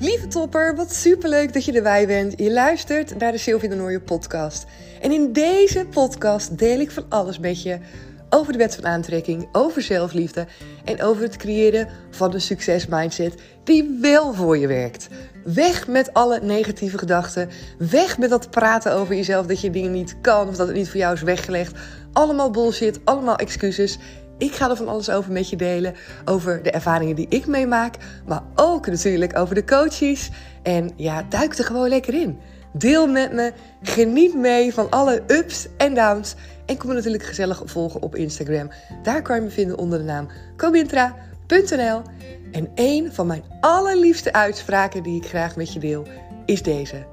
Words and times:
Lieve 0.00 0.26
topper, 0.26 0.76
wat 0.76 0.94
superleuk 0.94 1.52
dat 1.52 1.64
je 1.64 1.72
erbij 1.72 2.06
bent. 2.06 2.34
Je 2.36 2.52
luistert 2.52 3.18
naar 3.18 3.32
de 3.32 3.38
Sylvie 3.38 3.68
de 3.68 3.74
Nooie 3.74 4.00
podcast. 4.00 4.66
En 5.00 5.12
in 5.12 5.32
deze 5.32 5.86
podcast 5.90 6.58
deel 6.58 6.80
ik 6.80 6.90
van 6.90 7.04
alles 7.08 7.38
met 7.38 7.62
je 7.62 7.78
over 8.30 8.52
de 8.52 8.58
wet 8.58 8.74
van 8.74 8.86
aantrekking, 8.86 9.48
over 9.52 9.82
zelfliefde 9.82 10.46
en 10.84 11.02
over 11.02 11.22
het 11.22 11.36
creëren 11.36 11.88
van 12.10 12.34
een 12.34 12.40
succesmindset 12.40 13.34
die 13.64 13.98
wel 14.00 14.34
voor 14.34 14.58
je 14.58 14.66
werkt. 14.66 15.08
Weg 15.44 15.88
met 15.88 16.14
alle 16.14 16.40
negatieve 16.42 16.98
gedachten. 16.98 17.48
Weg 17.78 18.18
met 18.18 18.30
dat 18.30 18.50
praten 18.50 18.92
over 18.92 19.14
jezelf 19.14 19.46
dat 19.46 19.60
je 19.60 19.70
dingen 19.70 19.92
niet 19.92 20.16
kan 20.20 20.48
of 20.48 20.56
dat 20.56 20.66
het 20.66 20.76
niet 20.76 20.88
voor 20.88 21.00
jou 21.00 21.14
is 21.14 21.22
weggelegd. 21.22 21.78
Allemaal 22.12 22.50
bullshit, 22.50 23.00
allemaal 23.04 23.36
excuses. 23.36 23.98
Ik 24.38 24.54
ga 24.54 24.70
er 24.70 24.76
van 24.76 24.88
alles 24.88 25.10
over 25.10 25.32
met 25.32 25.50
je 25.50 25.56
delen. 25.56 25.94
Over 26.24 26.62
de 26.62 26.70
ervaringen 26.70 27.16
die 27.16 27.26
ik 27.28 27.46
meemaak. 27.46 27.94
Maar 28.26 28.42
ook 28.54 28.86
natuurlijk 28.86 29.38
over 29.38 29.54
de 29.54 29.64
coaches. 29.64 30.30
En 30.62 30.90
ja, 30.96 31.22
duik 31.28 31.54
er 31.54 31.64
gewoon 31.64 31.88
lekker 31.88 32.14
in. 32.14 32.38
Deel 32.72 33.06
met 33.06 33.32
me. 33.32 33.52
Geniet 33.82 34.34
mee 34.34 34.74
van 34.74 34.90
alle 34.90 35.22
ups 35.26 35.66
en 35.76 35.94
downs. 35.94 36.34
En 36.66 36.76
kom 36.76 36.88
me 36.88 36.94
natuurlijk 36.94 37.22
gezellig 37.22 37.62
volgen 37.64 38.02
op 38.02 38.16
Instagram. 38.16 38.70
Daar 39.02 39.22
kan 39.22 39.36
je 39.36 39.42
me 39.42 39.50
vinden 39.50 39.78
onder 39.78 39.98
de 39.98 40.04
naam 40.04 40.28
cobintra.nl. 40.56 42.02
En 42.52 42.68
een 42.74 43.12
van 43.12 43.26
mijn 43.26 43.42
allerliefste 43.60 44.32
uitspraken 44.32 45.02
die 45.02 45.22
ik 45.22 45.28
graag 45.28 45.56
met 45.56 45.72
je 45.72 45.80
deel 45.80 46.06
is 46.44 46.62
deze. 46.62 47.06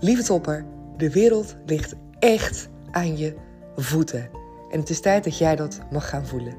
Lieve 0.00 0.22
topper, 0.22 0.64
de 0.96 1.10
wereld 1.10 1.56
ligt 1.66 1.94
echt 2.18 2.68
aan 2.90 3.16
je 3.16 3.34
voeten. 3.76 4.45
En 4.70 4.80
het 4.80 4.90
is 4.90 5.00
tijd 5.00 5.24
dat 5.24 5.38
jij 5.38 5.56
dat 5.56 5.78
mag 5.90 6.08
gaan 6.08 6.26
voelen. 6.26 6.54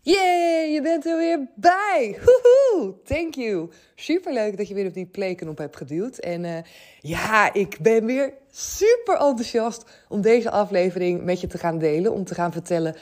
Yay, 0.00 0.72
je 0.72 0.80
bent 0.82 1.06
er 1.06 1.16
weer 1.16 1.48
bij. 1.54 2.18
Woehoe, 2.24 2.94
thank 3.04 3.34
you. 3.34 3.70
Superleuk 3.94 4.56
dat 4.56 4.68
je 4.68 4.74
weer 4.74 4.86
op 4.86 4.94
die 4.94 5.06
playknop 5.06 5.58
hebt 5.58 5.76
geduwd. 5.76 6.18
En 6.18 6.44
uh, 6.44 6.56
ja, 7.00 7.54
ik 7.54 7.78
ben 7.80 8.04
weer 8.04 8.32
super 8.50 9.14
enthousiast 9.14 9.84
om 10.08 10.20
deze 10.20 10.50
aflevering 10.50 11.24
met 11.24 11.40
je 11.40 11.46
te 11.46 11.58
gaan 11.58 11.78
delen. 11.78 12.12
Om 12.12 12.24
te 12.24 12.34
gaan 12.34 12.52
vertellen 12.52 12.96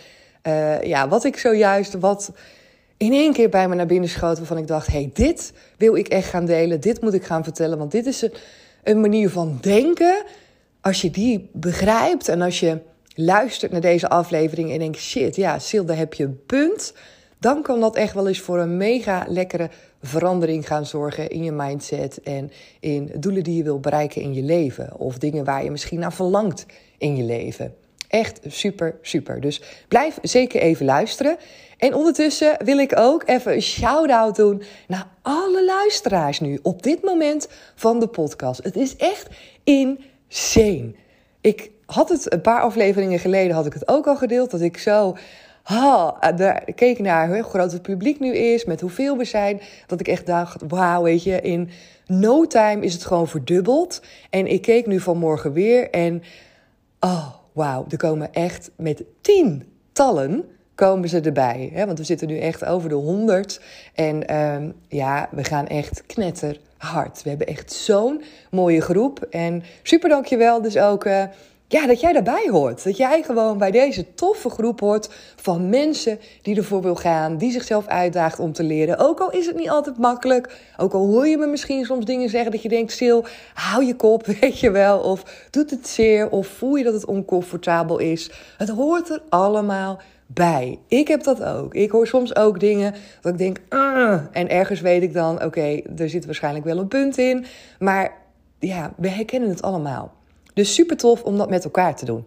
uh, 0.46 0.82
ja, 0.82 1.08
wat 1.08 1.24
ik 1.24 1.36
zojuist, 1.36 1.94
wat 1.98 2.32
in 2.96 3.12
één 3.12 3.32
keer 3.32 3.48
bij 3.48 3.68
me 3.68 3.74
naar 3.74 3.86
binnen 3.86 4.08
schoot. 4.08 4.38
Waarvan 4.38 4.58
ik 4.58 4.66
dacht, 4.66 4.86
hey, 4.86 5.10
dit 5.12 5.52
wil 5.76 5.96
ik 5.96 6.08
echt 6.08 6.28
gaan 6.28 6.46
delen. 6.46 6.80
Dit 6.80 7.00
moet 7.00 7.14
ik 7.14 7.24
gaan 7.24 7.44
vertellen, 7.44 7.78
want 7.78 7.90
dit 7.90 8.06
is 8.06 8.22
een 8.22 8.32
een 8.82 9.00
manier 9.00 9.30
van 9.30 9.58
denken. 9.60 10.24
Als 10.80 11.00
je 11.00 11.10
die 11.10 11.48
begrijpt 11.52 12.28
en 12.28 12.40
als 12.40 12.60
je 12.60 12.78
luistert 13.14 13.72
naar 13.72 13.80
deze 13.80 14.08
aflevering 14.08 14.72
en 14.72 14.78
denkt: 14.78 14.98
shit, 14.98 15.36
ja, 15.36 15.58
Sil, 15.66 15.84
daar 15.84 15.96
heb 15.96 16.14
je 16.14 16.24
een 16.24 16.44
punt. 16.46 16.94
Dan 17.38 17.62
kan 17.62 17.80
dat 17.80 17.96
echt 17.96 18.14
wel 18.14 18.28
eens 18.28 18.40
voor 18.40 18.58
een 18.58 18.76
mega 18.76 19.24
lekkere 19.28 19.70
verandering 20.02 20.66
gaan 20.66 20.86
zorgen 20.86 21.28
in 21.28 21.44
je 21.44 21.52
mindset 21.52 22.22
en 22.22 22.50
in 22.80 23.10
doelen 23.18 23.44
die 23.44 23.56
je 23.56 23.62
wil 23.62 23.80
bereiken 23.80 24.22
in 24.22 24.34
je 24.34 24.42
leven. 24.42 24.98
Of 24.98 25.18
dingen 25.18 25.44
waar 25.44 25.64
je 25.64 25.70
misschien 25.70 25.98
naar 25.98 26.12
verlangt 26.12 26.66
in 26.98 27.16
je 27.16 27.22
leven. 27.22 27.74
Echt 28.08 28.40
super, 28.46 28.98
super. 29.02 29.40
Dus 29.40 29.62
blijf 29.88 30.18
zeker 30.22 30.60
even 30.60 30.86
luisteren. 30.86 31.36
En 31.80 31.94
ondertussen 31.94 32.56
wil 32.64 32.78
ik 32.78 32.98
ook 32.98 33.22
even 33.26 33.54
een 33.54 33.62
shout-out 33.62 34.36
doen 34.36 34.62
naar 34.88 35.06
alle 35.22 35.64
luisteraars 35.64 36.40
nu 36.40 36.58
op 36.62 36.82
dit 36.82 37.02
moment 37.02 37.48
van 37.74 38.00
de 38.00 38.06
podcast. 38.06 38.62
Het 38.62 38.76
is 38.76 38.96
echt 38.96 39.28
insane. 39.64 40.94
Ik 41.40 41.70
had 41.86 42.08
het 42.08 42.32
een 42.32 42.40
paar 42.40 42.60
afleveringen 42.60 43.18
geleden 43.18 43.54
had 43.54 43.66
ik 43.66 43.72
het 43.72 43.88
ook 43.88 44.06
al 44.06 44.16
gedeeld 44.16 44.50
dat 44.50 44.60
ik 44.60 44.78
zo 44.78 45.16
daar 46.36 46.64
keek 46.74 46.98
naar 46.98 47.28
hoe 47.28 47.42
groot 47.42 47.72
het 47.72 47.82
publiek 47.82 48.20
nu 48.20 48.34
is, 48.34 48.64
met 48.64 48.80
hoeveel 48.80 49.16
we 49.16 49.24
zijn, 49.24 49.60
dat 49.86 50.00
ik 50.00 50.08
echt 50.08 50.26
dacht, 50.26 50.62
wauw, 50.68 51.02
weet 51.02 51.22
je, 51.22 51.40
in 51.40 51.70
no 52.06 52.46
time 52.46 52.84
is 52.84 52.92
het 52.92 53.04
gewoon 53.04 53.28
verdubbeld. 53.28 54.02
En 54.30 54.46
ik 54.46 54.62
keek 54.62 54.86
nu 54.86 55.00
vanmorgen 55.00 55.52
weer 55.52 55.90
en 55.90 56.22
oh, 57.00 57.26
wauw, 57.52 57.84
er 57.88 57.96
komen 57.96 58.32
echt 58.32 58.70
met 58.76 59.04
tientallen 59.20 60.44
komen 60.80 61.08
ze 61.08 61.20
erbij. 61.20 61.70
Hè? 61.74 61.86
Want 61.86 61.98
we 61.98 62.04
zitten 62.04 62.28
nu 62.28 62.38
echt 62.38 62.64
over 62.64 62.88
de 62.88 62.94
100. 62.94 63.60
En 63.94 64.36
um, 64.36 64.74
ja, 64.88 65.28
we 65.30 65.44
gaan 65.44 65.66
echt 65.66 66.02
knetterhard. 66.06 67.22
We 67.22 67.28
hebben 67.28 67.46
echt 67.46 67.72
zo'n 67.72 68.22
mooie 68.50 68.80
groep. 68.80 69.26
En 69.30 69.62
super 69.82 70.08
dankjewel 70.08 70.62
dus 70.62 70.78
ook... 70.78 71.04
Uh, 71.04 71.22
ja, 71.66 71.86
dat 71.86 72.00
jij 72.00 72.12
daarbij 72.12 72.48
hoort. 72.50 72.84
Dat 72.84 72.96
jij 72.96 73.22
gewoon 73.22 73.58
bij 73.58 73.70
deze 73.70 74.14
toffe 74.14 74.50
groep 74.50 74.80
hoort 74.80 75.08
van 75.36 75.68
mensen 75.68 76.18
die 76.42 76.56
ervoor 76.56 76.82
wil 76.82 76.94
gaan, 76.94 77.36
die 77.36 77.52
zichzelf 77.52 77.86
uitdaagt 77.86 78.38
om 78.38 78.52
te 78.52 78.62
leren. 78.62 78.98
Ook 78.98 79.20
al 79.20 79.30
is 79.30 79.46
het 79.46 79.56
niet 79.56 79.70
altijd 79.70 79.98
makkelijk, 79.98 80.56
ook 80.76 80.92
al 80.92 81.06
hoor 81.06 81.28
je 81.28 81.36
me 81.36 81.46
misschien 81.46 81.84
soms 81.84 82.04
dingen 82.04 82.28
zeggen 82.28 82.50
dat 82.50 82.62
je 82.62 82.68
denkt, 82.68 82.92
Sil, 82.98 83.20
hou 83.54 83.84
je 83.84 83.96
kop, 83.96 84.26
weet 84.40 84.58
je 84.58 84.70
wel, 84.70 84.98
of 84.98 85.46
doet 85.50 85.70
het 85.70 85.88
zeer, 85.88 86.30
of 86.30 86.46
voel 86.46 86.74
je 86.74 86.84
dat 86.84 86.94
het 86.94 87.04
oncomfortabel 87.04 87.98
is. 87.98 88.30
Het 88.56 88.68
hoort 88.68 89.10
er 89.10 89.22
allemaal 89.28 90.00
bij. 90.34 90.78
Ik 90.88 91.08
heb 91.08 91.22
dat 91.22 91.44
ook. 91.44 91.74
Ik 91.74 91.90
hoor 91.90 92.06
soms 92.06 92.36
ook 92.36 92.60
dingen 92.60 92.94
dat 93.20 93.32
ik 93.32 93.38
denk, 93.38 93.60
ah, 93.68 94.20
en 94.32 94.48
ergens 94.48 94.80
weet 94.80 95.02
ik 95.02 95.12
dan, 95.12 95.44
oké, 95.44 95.80
er 95.96 96.08
zit 96.08 96.24
waarschijnlijk 96.24 96.64
wel 96.64 96.78
een 96.78 96.88
punt 96.88 97.18
in, 97.18 97.44
maar 97.78 98.12
ja, 98.58 98.92
we 98.96 99.08
herkennen 99.08 99.48
het 99.48 99.62
allemaal. 99.62 100.12
Dus 100.54 100.74
super 100.74 100.96
tof 100.96 101.22
om 101.22 101.36
dat 101.36 101.50
met 101.50 101.64
elkaar 101.64 101.96
te 101.96 102.04
doen. 102.04 102.24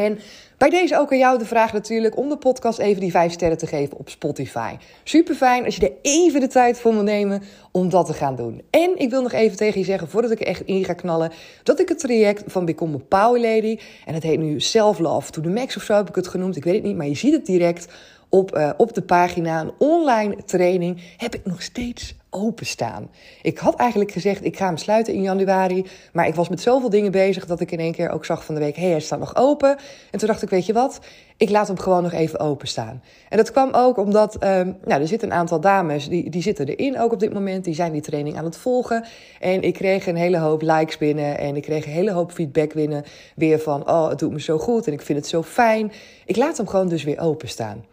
En 0.00 0.18
bij 0.56 0.70
deze 0.70 0.98
ook 0.98 1.12
aan 1.12 1.18
jou 1.18 1.38
de 1.38 1.44
vraag 1.44 1.72
natuurlijk 1.72 2.16
om 2.16 2.28
de 2.28 2.36
podcast 2.36 2.78
even 2.78 3.00
die 3.00 3.10
5 3.10 3.32
sterren 3.32 3.58
te 3.58 3.66
geven 3.66 3.98
op 3.98 4.08
Spotify. 4.08 4.76
Super 5.04 5.34
fijn 5.34 5.64
als 5.64 5.76
je 5.76 5.88
er 5.88 5.92
even 6.02 6.40
de 6.40 6.46
tijd 6.46 6.80
voor 6.80 6.92
wil 6.92 7.02
nemen 7.02 7.42
om 7.72 7.88
dat 7.88 8.06
te 8.06 8.12
gaan 8.12 8.36
doen. 8.36 8.62
En 8.70 8.98
ik 8.98 9.10
wil 9.10 9.22
nog 9.22 9.32
even 9.32 9.56
tegen 9.56 9.80
je 9.80 9.86
zeggen, 9.86 10.08
voordat 10.08 10.30
ik 10.30 10.40
er 10.40 10.46
echt 10.46 10.62
in 10.64 10.84
ga 10.84 10.92
knallen, 10.92 11.32
dat 11.62 11.80
ik 11.80 11.88
het 11.88 11.98
traject 11.98 12.42
van 12.46 12.64
Become 12.64 12.98
Power 12.98 13.40
Lady, 13.40 13.78
en 14.06 14.14
het 14.14 14.22
heet 14.22 14.38
nu 14.38 14.60
Self 14.60 14.98
Love 14.98 15.30
to 15.30 15.42
the 15.42 15.48
Max 15.48 15.76
of 15.76 15.82
zo 15.82 15.94
heb 15.94 16.08
ik 16.08 16.14
het 16.14 16.28
genoemd, 16.28 16.56
ik 16.56 16.64
weet 16.64 16.74
het 16.74 16.82
niet, 16.84 16.96
maar 16.96 17.06
je 17.06 17.14
ziet 17.14 17.32
het 17.32 17.46
direct 17.46 17.88
op, 18.28 18.56
uh, 18.56 18.70
op 18.76 18.94
de 18.94 19.02
pagina, 19.02 19.60
een 19.60 19.72
online 19.78 20.36
training, 20.44 21.00
heb 21.16 21.34
ik 21.34 21.44
nog 21.44 21.62
steeds 21.62 22.14
openstaan. 22.30 23.10
Ik 23.42 23.58
had 23.58 23.74
eigenlijk 23.74 24.12
gezegd, 24.12 24.44
ik 24.44 24.56
ga 24.56 24.66
hem 24.66 24.76
sluiten 24.76 25.14
in 25.14 25.22
januari. 25.22 25.86
Maar 26.12 26.26
ik 26.26 26.34
was 26.34 26.48
met 26.48 26.60
zoveel 26.60 26.90
dingen 26.90 27.12
bezig 27.12 27.46
dat 27.46 27.60
ik 27.60 27.70
in 27.70 27.78
één 27.78 27.92
keer 27.92 28.10
ook 28.10 28.24
zag 28.24 28.44
van 28.44 28.54
de 28.54 28.60
week... 28.60 28.76
hé, 28.76 28.82
hey, 28.82 28.90
hij 28.90 29.00
staat 29.00 29.18
nog 29.18 29.36
open. 29.36 29.76
En 30.10 30.18
toen 30.18 30.28
dacht 30.28 30.42
ik, 30.42 30.50
weet 30.50 30.66
je 30.66 30.72
wat, 30.72 30.98
ik 31.36 31.50
laat 31.50 31.66
hem 31.66 31.78
gewoon 31.78 32.02
nog 32.02 32.12
even 32.12 32.40
openstaan. 32.40 33.02
En 33.28 33.36
dat 33.36 33.50
kwam 33.50 33.68
ook 33.72 33.96
omdat, 33.96 34.34
um, 34.34 34.76
nou, 34.84 35.00
er 35.00 35.08
zitten 35.08 35.30
een 35.30 35.36
aantal 35.36 35.60
dames... 35.60 36.08
Die, 36.08 36.30
die 36.30 36.42
zitten 36.42 36.66
erin 36.66 37.00
ook 37.00 37.12
op 37.12 37.20
dit 37.20 37.32
moment, 37.32 37.64
die 37.64 37.74
zijn 37.74 37.92
die 37.92 38.02
training 38.02 38.36
aan 38.36 38.44
het 38.44 38.56
volgen. 38.56 39.04
En 39.40 39.62
ik 39.62 39.74
kreeg 39.74 40.06
een 40.06 40.16
hele 40.16 40.38
hoop 40.38 40.62
likes 40.62 40.98
binnen... 40.98 41.38
en 41.38 41.56
ik 41.56 41.62
kreeg 41.62 41.86
een 41.86 41.92
hele 41.92 42.12
hoop 42.12 42.32
feedback 42.32 42.74
binnen... 42.74 43.04
weer 43.36 43.58
van, 43.58 43.88
oh, 43.88 44.08
het 44.08 44.18
doet 44.18 44.32
me 44.32 44.40
zo 44.40 44.58
goed 44.58 44.86
en 44.86 44.92
ik 44.92 45.02
vind 45.02 45.18
het 45.18 45.28
zo 45.28 45.42
fijn. 45.42 45.92
Ik 46.24 46.36
laat 46.36 46.56
hem 46.56 46.66
gewoon 46.66 46.88
dus 46.88 47.04
weer 47.04 47.20
openstaan. 47.20 47.84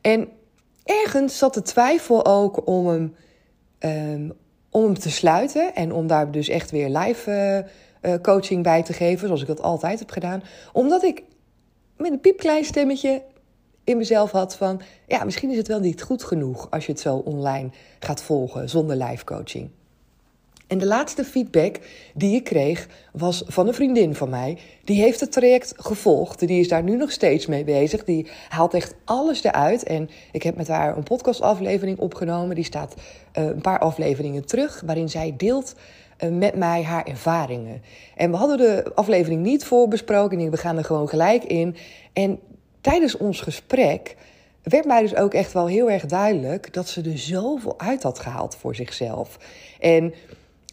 En 0.00 0.28
ergens 0.84 1.38
zat 1.38 1.54
de 1.54 1.62
twijfel 1.62 2.26
ook 2.26 2.66
om 2.66 2.86
hem 2.86 3.14
um, 3.84 4.32
om 4.70 4.84
hem 4.84 4.98
te 4.98 5.10
sluiten 5.10 5.74
en 5.74 5.92
om 5.92 6.06
daar 6.06 6.30
dus 6.30 6.48
echt 6.48 6.70
weer 6.70 6.88
live 6.88 7.66
uh, 8.02 8.14
coaching 8.22 8.62
bij 8.62 8.82
te 8.82 8.92
geven, 8.92 9.26
zoals 9.26 9.40
ik 9.40 9.46
dat 9.46 9.62
altijd 9.62 9.98
heb 9.98 10.10
gedaan. 10.10 10.42
Omdat 10.72 11.02
ik 11.02 11.22
met 11.96 12.12
een 12.12 12.20
piepklein 12.20 12.64
stemmetje 12.64 13.22
in 13.84 13.96
mezelf 13.96 14.30
had 14.30 14.56
van, 14.56 14.80
ja, 15.06 15.24
misschien 15.24 15.50
is 15.50 15.56
het 15.56 15.68
wel 15.68 15.80
niet 15.80 16.02
goed 16.02 16.24
genoeg 16.24 16.70
als 16.70 16.86
je 16.86 16.92
het 16.92 17.00
zo 17.00 17.16
online 17.16 17.70
gaat 17.98 18.22
volgen 18.22 18.68
zonder 18.68 18.96
live 18.96 19.24
coaching. 19.24 19.70
En 20.70 20.78
de 20.78 20.86
laatste 20.86 21.24
feedback 21.24 21.76
die 22.14 22.34
ik 22.34 22.44
kreeg 22.44 22.88
was 23.12 23.42
van 23.46 23.68
een 23.68 23.74
vriendin 23.74 24.14
van 24.14 24.28
mij. 24.28 24.58
Die 24.84 25.02
heeft 25.02 25.20
het 25.20 25.32
traject 25.32 25.72
gevolgd. 25.76 26.38
Die 26.38 26.60
is 26.60 26.68
daar 26.68 26.82
nu 26.82 26.96
nog 26.96 27.10
steeds 27.10 27.46
mee 27.46 27.64
bezig. 27.64 28.04
Die 28.04 28.26
haalt 28.48 28.74
echt 28.74 28.94
alles 29.04 29.44
eruit. 29.44 29.82
En 29.82 30.10
ik 30.32 30.42
heb 30.42 30.56
met 30.56 30.68
haar 30.68 30.96
een 30.96 31.02
podcastaflevering 31.02 31.98
opgenomen. 31.98 32.54
Die 32.54 32.64
staat 32.64 32.94
uh, 32.94 33.44
een 33.44 33.60
paar 33.60 33.78
afleveringen 33.78 34.46
terug. 34.46 34.82
Waarin 34.86 35.08
zij 35.08 35.34
deelt 35.36 35.74
uh, 36.24 36.30
met 36.30 36.56
mij 36.56 36.82
haar 36.82 37.04
ervaringen. 37.04 37.82
En 38.16 38.30
we 38.30 38.36
hadden 38.36 38.58
de 38.58 38.92
aflevering 38.94 39.42
niet 39.42 39.64
voorbesproken. 39.64 40.38
En 40.38 40.50
we 40.50 40.56
gaan 40.56 40.76
er 40.76 40.84
gewoon 40.84 41.08
gelijk 41.08 41.44
in. 41.44 41.76
En 42.12 42.38
tijdens 42.80 43.16
ons 43.16 43.40
gesprek 43.40 44.16
werd 44.62 44.84
mij 44.84 45.02
dus 45.02 45.16
ook 45.16 45.34
echt 45.34 45.52
wel 45.52 45.66
heel 45.66 45.90
erg 45.90 46.06
duidelijk 46.06 46.72
dat 46.72 46.88
ze 46.88 47.02
er 47.02 47.18
zoveel 47.18 47.78
uit 47.78 48.02
had 48.02 48.18
gehaald 48.18 48.56
voor 48.56 48.74
zichzelf. 48.74 49.38
En 49.80 50.14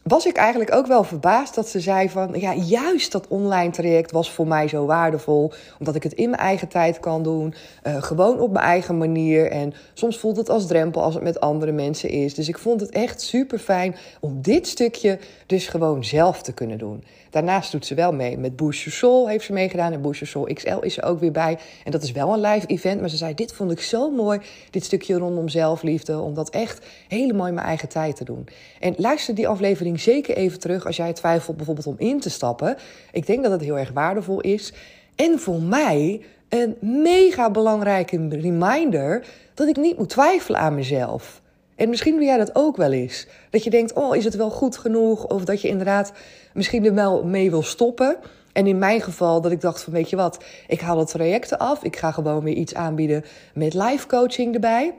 was 0.08 0.26
ik 0.26 0.36
eigenlijk 0.36 0.76
ook 0.76 0.88
wel 0.88 1.04
verbaasd 1.04 1.56
dat 1.56 1.70
ze 1.70 1.80
zei 1.80 2.10
van... 2.10 2.40
ja, 2.40 2.54
juist 2.54 3.12
dat 3.12 3.28
online 3.28 3.72
traject 3.72 4.12
was 4.12 4.32
voor 4.32 4.48
mij 4.48 4.68
zo 4.68 4.86
waardevol... 4.86 5.52
omdat 5.80 5.96
ik 5.96 6.04
het 6.04 6.14
in 6.14 6.30
mijn 6.30 6.42
eigen 6.42 6.68
tijd 6.68 7.00
kan 7.00 7.24
doen, 7.24 7.54
uh, 7.84 8.04
gewoon 8.04 8.40
op 8.40 8.52
mijn 8.52 8.66
eigen 8.66 8.98
manier... 8.98 9.52
en 9.52 9.74
soms 9.94 10.18
voelt 10.18 10.38
het 10.38 10.50
als 10.50 10.68
drempel 10.68 11.02
als 11.02 11.14
het 11.14 11.24
met 11.24 11.40
andere 11.40 11.72
mensen 11.72 12.10
is. 12.10 12.34
Dus 12.34 12.48
ik 12.48 12.58
vond 12.58 12.82
het 12.82 12.90
echt 12.90 13.22
super 13.22 13.60
fijn 13.60 13.96
om 14.20 14.42
dit 14.42 14.68
stukje 14.68 15.20
dus 15.46 15.68
gewoon 15.68 16.04
zelf 16.04 16.42
te 16.42 16.54
kunnen 16.54 16.78
doen. 16.78 17.04
Daarnaast 17.38 17.72
doet 17.72 17.86
ze 17.86 17.96
wel 17.96 18.14
mee 18.14 18.38
met 18.38 18.52
Your 18.56 18.74
Soul, 18.74 19.28
heeft 19.28 19.46
ze 19.46 19.54
meegedaan. 19.54 19.94
En 19.94 20.02
Your 20.02 20.26
Soul 20.26 20.54
XL 20.54 20.80
is 20.80 20.98
er 20.98 21.04
ook 21.04 21.20
weer 21.20 21.32
bij. 21.32 21.58
En 21.84 21.92
dat 21.92 22.04
is 22.04 22.12
wel 22.12 22.34
een 22.34 22.40
live 22.40 22.68
event. 22.68 23.00
Maar 23.00 23.10
ze 23.10 23.18
zei, 23.18 23.34
dit 23.34 23.54
vond 23.54 23.72
ik 23.72 23.82
zo 23.82 24.12
mooi, 24.12 24.40
dit 24.70 24.84
stukje 24.84 25.18
rondom 25.18 25.50
zelfliefde. 25.50 26.20
Om 26.20 26.34
dat 26.34 26.50
echt 26.50 26.86
helemaal 27.08 27.48
in 27.48 27.54
mijn 27.54 27.66
eigen 27.68 27.90
tijd 27.90 28.16
te 28.16 28.24
doen. 28.24 28.48
En 28.80 28.94
luister 28.98 29.36
die 29.36 29.48
aflevering 29.48 30.00
zeker 30.00 30.36
even 30.36 30.60
terug 30.60 30.86
als 30.86 30.96
jij 30.96 31.14
twijfelt 31.14 31.58
bijvoorbeeld 31.58 31.88
om 31.88 31.96
in 31.98 32.20
te 32.20 32.30
stappen. 32.30 32.78
Ik 33.12 33.26
denk 33.26 33.44
dat 33.44 33.52
het 33.52 33.62
heel 33.62 33.78
erg 33.78 33.92
waardevol 33.92 34.42
is. 34.42 34.74
En 35.16 35.40
voor 35.40 35.62
mij 35.62 36.22
een 36.50 36.78
mega 36.82 37.52
belangrijke 37.52 38.28
reminder 38.30 39.26
dat 39.54 39.68
ik 39.68 39.78
niet 39.78 39.98
moet 39.98 40.10
twijfelen 40.10 40.60
aan 40.60 40.76
mezelf. 40.76 41.42
En 41.78 41.90
misschien 41.90 42.16
doe 42.16 42.24
jij 42.24 42.38
dat 42.38 42.56
ook 42.56 42.78
wel 42.78 42.92
eens. 42.92 43.28
Dat 43.50 43.64
je 43.64 43.70
denkt, 43.70 43.94
oh, 43.94 44.16
is 44.16 44.24
het 44.24 44.36
wel 44.36 44.50
goed 44.50 44.78
genoeg? 44.78 45.26
Of 45.26 45.46
dat 45.46 45.62
je 45.62 45.68
inderdaad 45.68 46.12
misschien 46.54 46.86
er 46.86 46.94
wel 46.94 47.24
mee 47.24 47.50
wil 47.50 47.64
stoppen. 47.64 48.18
En 48.54 48.68
in 48.68 48.78
mijn 48.78 49.02
geval 49.02 49.42
dat 49.42 49.52
ik 49.52 49.62
dacht 49.62 49.84
van, 49.84 49.94
weet 49.94 50.10
je 50.10 50.16
wat, 50.16 50.44
ik 50.68 50.82
haal 50.82 51.00
het 51.00 51.08
trajecten 51.08 51.58
af. 51.58 51.84
Ik 51.84 51.96
ga 51.96 52.12
gewoon 52.12 52.44
weer 52.44 52.54
iets 52.54 52.74
aanbieden 52.74 53.26
met 53.54 53.74
live 53.74 54.08
coaching 54.08 54.54
erbij. 54.54 54.94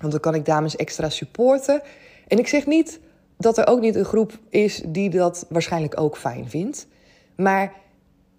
Want 0.00 0.12
dan 0.12 0.20
kan 0.20 0.34
ik 0.34 0.44
dames 0.44 0.76
extra 0.76 1.08
supporten. 1.08 1.82
En 2.28 2.38
ik 2.38 2.48
zeg 2.48 2.66
niet 2.66 3.00
dat 3.36 3.58
er 3.58 3.66
ook 3.66 3.80
niet 3.80 3.94
een 3.94 4.04
groep 4.04 4.38
is 4.48 4.82
die 4.86 5.10
dat 5.10 5.46
waarschijnlijk 5.48 6.00
ook 6.00 6.16
fijn 6.16 6.48
vindt. 6.48 6.86
Maar 7.36 7.72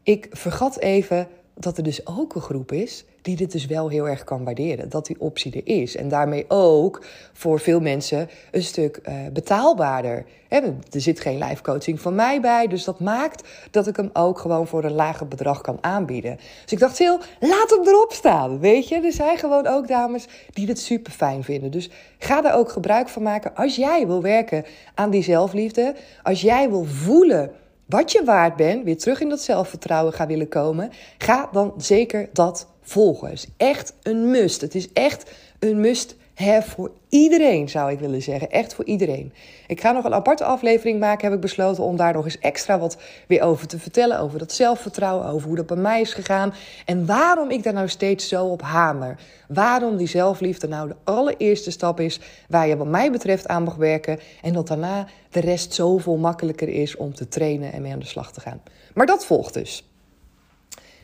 ik 0.04 0.28
vergat 0.32 0.80
even 0.80 1.28
dat 1.54 1.78
er 1.78 1.84
dus 1.84 2.08
ook 2.08 2.36
een 2.36 2.42
groep 2.42 2.72
is 2.72 3.06
die 3.24 3.36
dit 3.36 3.52
dus 3.52 3.66
wel 3.66 3.90
heel 3.90 4.08
erg 4.08 4.24
kan 4.24 4.44
waarderen. 4.44 4.90
Dat 4.90 5.06
die 5.06 5.20
optie 5.20 5.54
er 5.54 5.82
is. 5.82 5.96
En 5.96 6.10
daarmee 6.10 6.46
ook 6.48 7.06
voor 7.34 7.60
veel 7.60 7.80
mensen 7.80 8.30
een 8.52 8.64
stuk 8.64 9.00
uh, 9.04 9.16
betaalbaarder. 9.34 10.26
er 10.50 10.74
zit 10.92 11.20
geen 11.20 11.38
live 11.38 11.62
coaching 11.62 12.02
van 12.02 12.16
mij 12.16 12.42
bij. 12.42 12.68
Dus 12.68 12.84
dat 12.84 13.00
maakt 13.00 13.48
dat 13.72 13.88
ik 13.88 13.96
hem 13.96 14.10
ook 14.14 14.40
gewoon 14.40 14.68
voor 14.68 14.84
een 14.84 14.94
lager 14.94 15.28
bedrag 15.28 15.62
kan 15.62 15.78
aanbieden. 15.82 16.36
Dus 16.62 16.72
ik 16.72 16.80
dacht 16.80 16.98
heel, 16.98 17.20
laat 17.40 17.70
hem 17.70 17.88
erop 17.88 18.14
staan. 18.14 18.60
Weet 18.60 18.88
je, 18.88 18.96
er 18.96 19.12
zijn 19.12 19.38
gewoon 19.38 19.68
ook 19.68 19.88
dames 19.88 20.28
die 20.50 20.66
dit 20.66 20.80
super 20.80 21.12
fijn 21.12 21.44
vinden. 21.44 21.72
Dus 21.72 21.90
ga 22.18 22.42
daar 22.42 22.58
ook 22.58 22.72
gebruik 22.72 23.10
van 23.10 23.24
maken 23.24 23.56
als 23.56 23.76
jij 23.76 24.08
wil 24.08 24.22
werken 24.22 24.66
aan 24.96 25.10
die 25.10 25.24
zelfliefde. 25.24 25.96
Als 26.24 26.42
jij 26.42 26.70
wil 26.70 26.86
voelen 26.86 27.52
wat 27.94 28.12
je 28.12 28.24
waard 28.24 28.56
bent, 28.56 28.84
weer 28.84 28.98
terug 28.98 29.22
in 29.22 29.30
dat 29.30 29.42
zelfvertrouwen 29.42 30.14
gaan 30.14 30.28
willen 30.28 30.48
komen, 30.48 30.92
ga 31.18 31.50
dan 31.52 31.74
zeker 31.78 32.30
dat 32.32 32.68
volgen. 32.82 33.30
Het 33.30 33.38
is 33.38 33.48
echt 33.58 33.94
een 34.04 34.32
must. 34.32 34.62
Het 34.62 34.76
is 34.76 34.94
echt 34.94 35.32
een 35.60 35.80
must 35.80 36.16
have 36.36 36.70
voor 36.70 36.92
iedereen, 37.10 37.70
zou 37.70 37.92
ik 37.92 38.00
willen 38.00 38.22
zeggen. 38.22 38.52
Echt 38.52 38.74
voor 38.74 38.86
iedereen. 38.86 39.34
Ik 39.68 39.82
ga 39.82 39.92
nog 39.92 40.06
een 40.06 40.14
aparte 40.14 40.44
aflevering 40.44 41.00
maken, 41.00 41.26
heb 41.26 41.34
ik 41.34 41.42
besloten 41.42 41.84
om 41.84 41.96
daar 41.96 42.14
nog 42.14 42.26
eens 42.26 42.40
extra 42.40 42.80
wat 42.80 42.98
weer 43.28 43.42
over 43.42 43.68
te 43.68 43.80
vertellen. 43.80 44.20
Over 44.20 44.40
dat 44.40 44.52
zelfvertrouwen, 44.52 45.28
over 45.28 45.48
hoe 45.48 45.56
dat 45.56 45.66
bij 45.66 45.78
mij 45.78 46.02
is 46.02 46.14
gegaan. 46.14 46.54
En 46.86 47.06
waarom 47.06 47.50
ik 47.50 47.64
daar 47.64 47.74
nou 47.74 47.88
steeds 47.88 48.28
zo 48.28 48.46
op 48.46 48.62
hamer. 48.62 49.20
Waarom 49.48 49.98
die 49.98 50.08
zelfliefde 50.08 50.68
nou 50.68 50.88
de 50.88 50.96
allereerste 51.04 51.72
stap 51.72 52.00
is 52.00 52.20
waar 52.50 52.68
je 52.68 52.78
wat 52.78 52.88
mij 52.88 53.12
betreft 53.12 53.48
aan 53.48 53.64
mag 53.64 53.76
werken. 53.76 54.20
En 54.42 54.54
dat 54.54 54.68
daarna 54.68 55.08
de 55.30 55.40
rest 55.40 55.74
zoveel 55.74 56.18
makkelijker 56.18 56.70
is 56.70 56.96
om 56.96 57.14
te 57.14 57.28
trainen 57.28 57.74
en 57.74 57.82
mee 57.82 57.92
aan 57.94 58.00
de 58.00 58.06
slag 58.06 58.32
te 58.32 58.40
gaan. 58.40 58.62
Maar 58.94 59.06
dat 59.06 59.26
volgt 59.26 59.54
dus. 59.54 59.88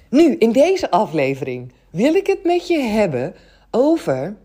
Nu, 0.09 0.35
in 0.35 0.51
deze 0.51 0.91
aflevering 0.91 1.73
wil 1.89 2.13
ik 2.13 2.27
het 2.27 2.43
met 2.43 2.67
je 2.67 2.79
hebben 2.79 3.35
over 3.71 4.35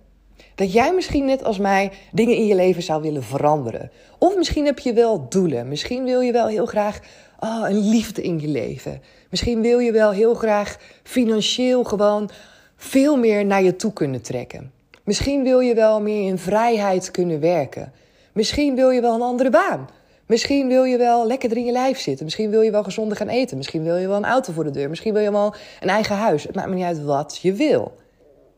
dat 0.54 0.72
jij 0.72 0.94
misschien 0.94 1.24
net 1.24 1.44
als 1.44 1.58
mij 1.58 1.92
dingen 2.12 2.36
in 2.36 2.46
je 2.46 2.54
leven 2.54 2.82
zou 2.82 3.02
willen 3.02 3.22
veranderen. 3.22 3.90
Of 4.18 4.36
misschien 4.36 4.64
heb 4.64 4.78
je 4.78 4.92
wel 4.92 5.28
doelen. 5.28 5.68
Misschien 5.68 6.04
wil 6.04 6.20
je 6.20 6.32
wel 6.32 6.46
heel 6.46 6.66
graag 6.66 6.98
oh, 7.40 7.64
een 7.68 7.88
liefde 7.88 8.22
in 8.22 8.40
je 8.40 8.48
leven. 8.48 9.02
Misschien 9.30 9.60
wil 9.60 9.78
je 9.78 9.92
wel 9.92 10.10
heel 10.10 10.34
graag 10.34 10.76
financieel 11.02 11.84
gewoon 11.84 12.30
veel 12.76 13.16
meer 13.16 13.44
naar 13.44 13.62
je 13.62 13.76
toe 13.76 13.92
kunnen 13.92 14.22
trekken. 14.22 14.72
Misschien 15.04 15.42
wil 15.42 15.60
je 15.60 15.74
wel 15.74 16.00
meer 16.00 16.28
in 16.28 16.38
vrijheid 16.38 17.10
kunnen 17.10 17.40
werken. 17.40 17.92
Misschien 18.32 18.74
wil 18.74 18.90
je 18.90 19.00
wel 19.00 19.14
een 19.14 19.22
andere 19.22 19.50
baan. 19.50 19.88
Misschien 20.26 20.68
wil 20.68 20.84
je 20.84 20.96
wel 20.96 21.26
lekker 21.26 21.56
in 21.56 21.64
je 21.64 21.72
lijf 21.72 21.98
zitten. 21.98 22.24
Misschien 22.24 22.50
wil 22.50 22.60
je 22.60 22.70
wel 22.70 22.82
gezonder 22.82 23.16
gaan 23.16 23.28
eten. 23.28 23.56
Misschien 23.56 23.82
wil 23.82 23.96
je 23.96 24.08
wel 24.08 24.16
een 24.16 24.24
auto 24.24 24.52
voor 24.52 24.64
de 24.64 24.70
deur. 24.70 24.88
Misschien 24.88 25.12
wil 25.12 25.22
je 25.22 25.30
wel 25.30 25.54
een 25.80 25.88
eigen 25.88 26.16
huis. 26.16 26.42
Het 26.42 26.54
maakt 26.54 26.68
me 26.68 26.74
niet 26.74 26.84
uit 26.84 27.02
wat 27.02 27.38
je 27.42 27.52
wil. 27.52 27.92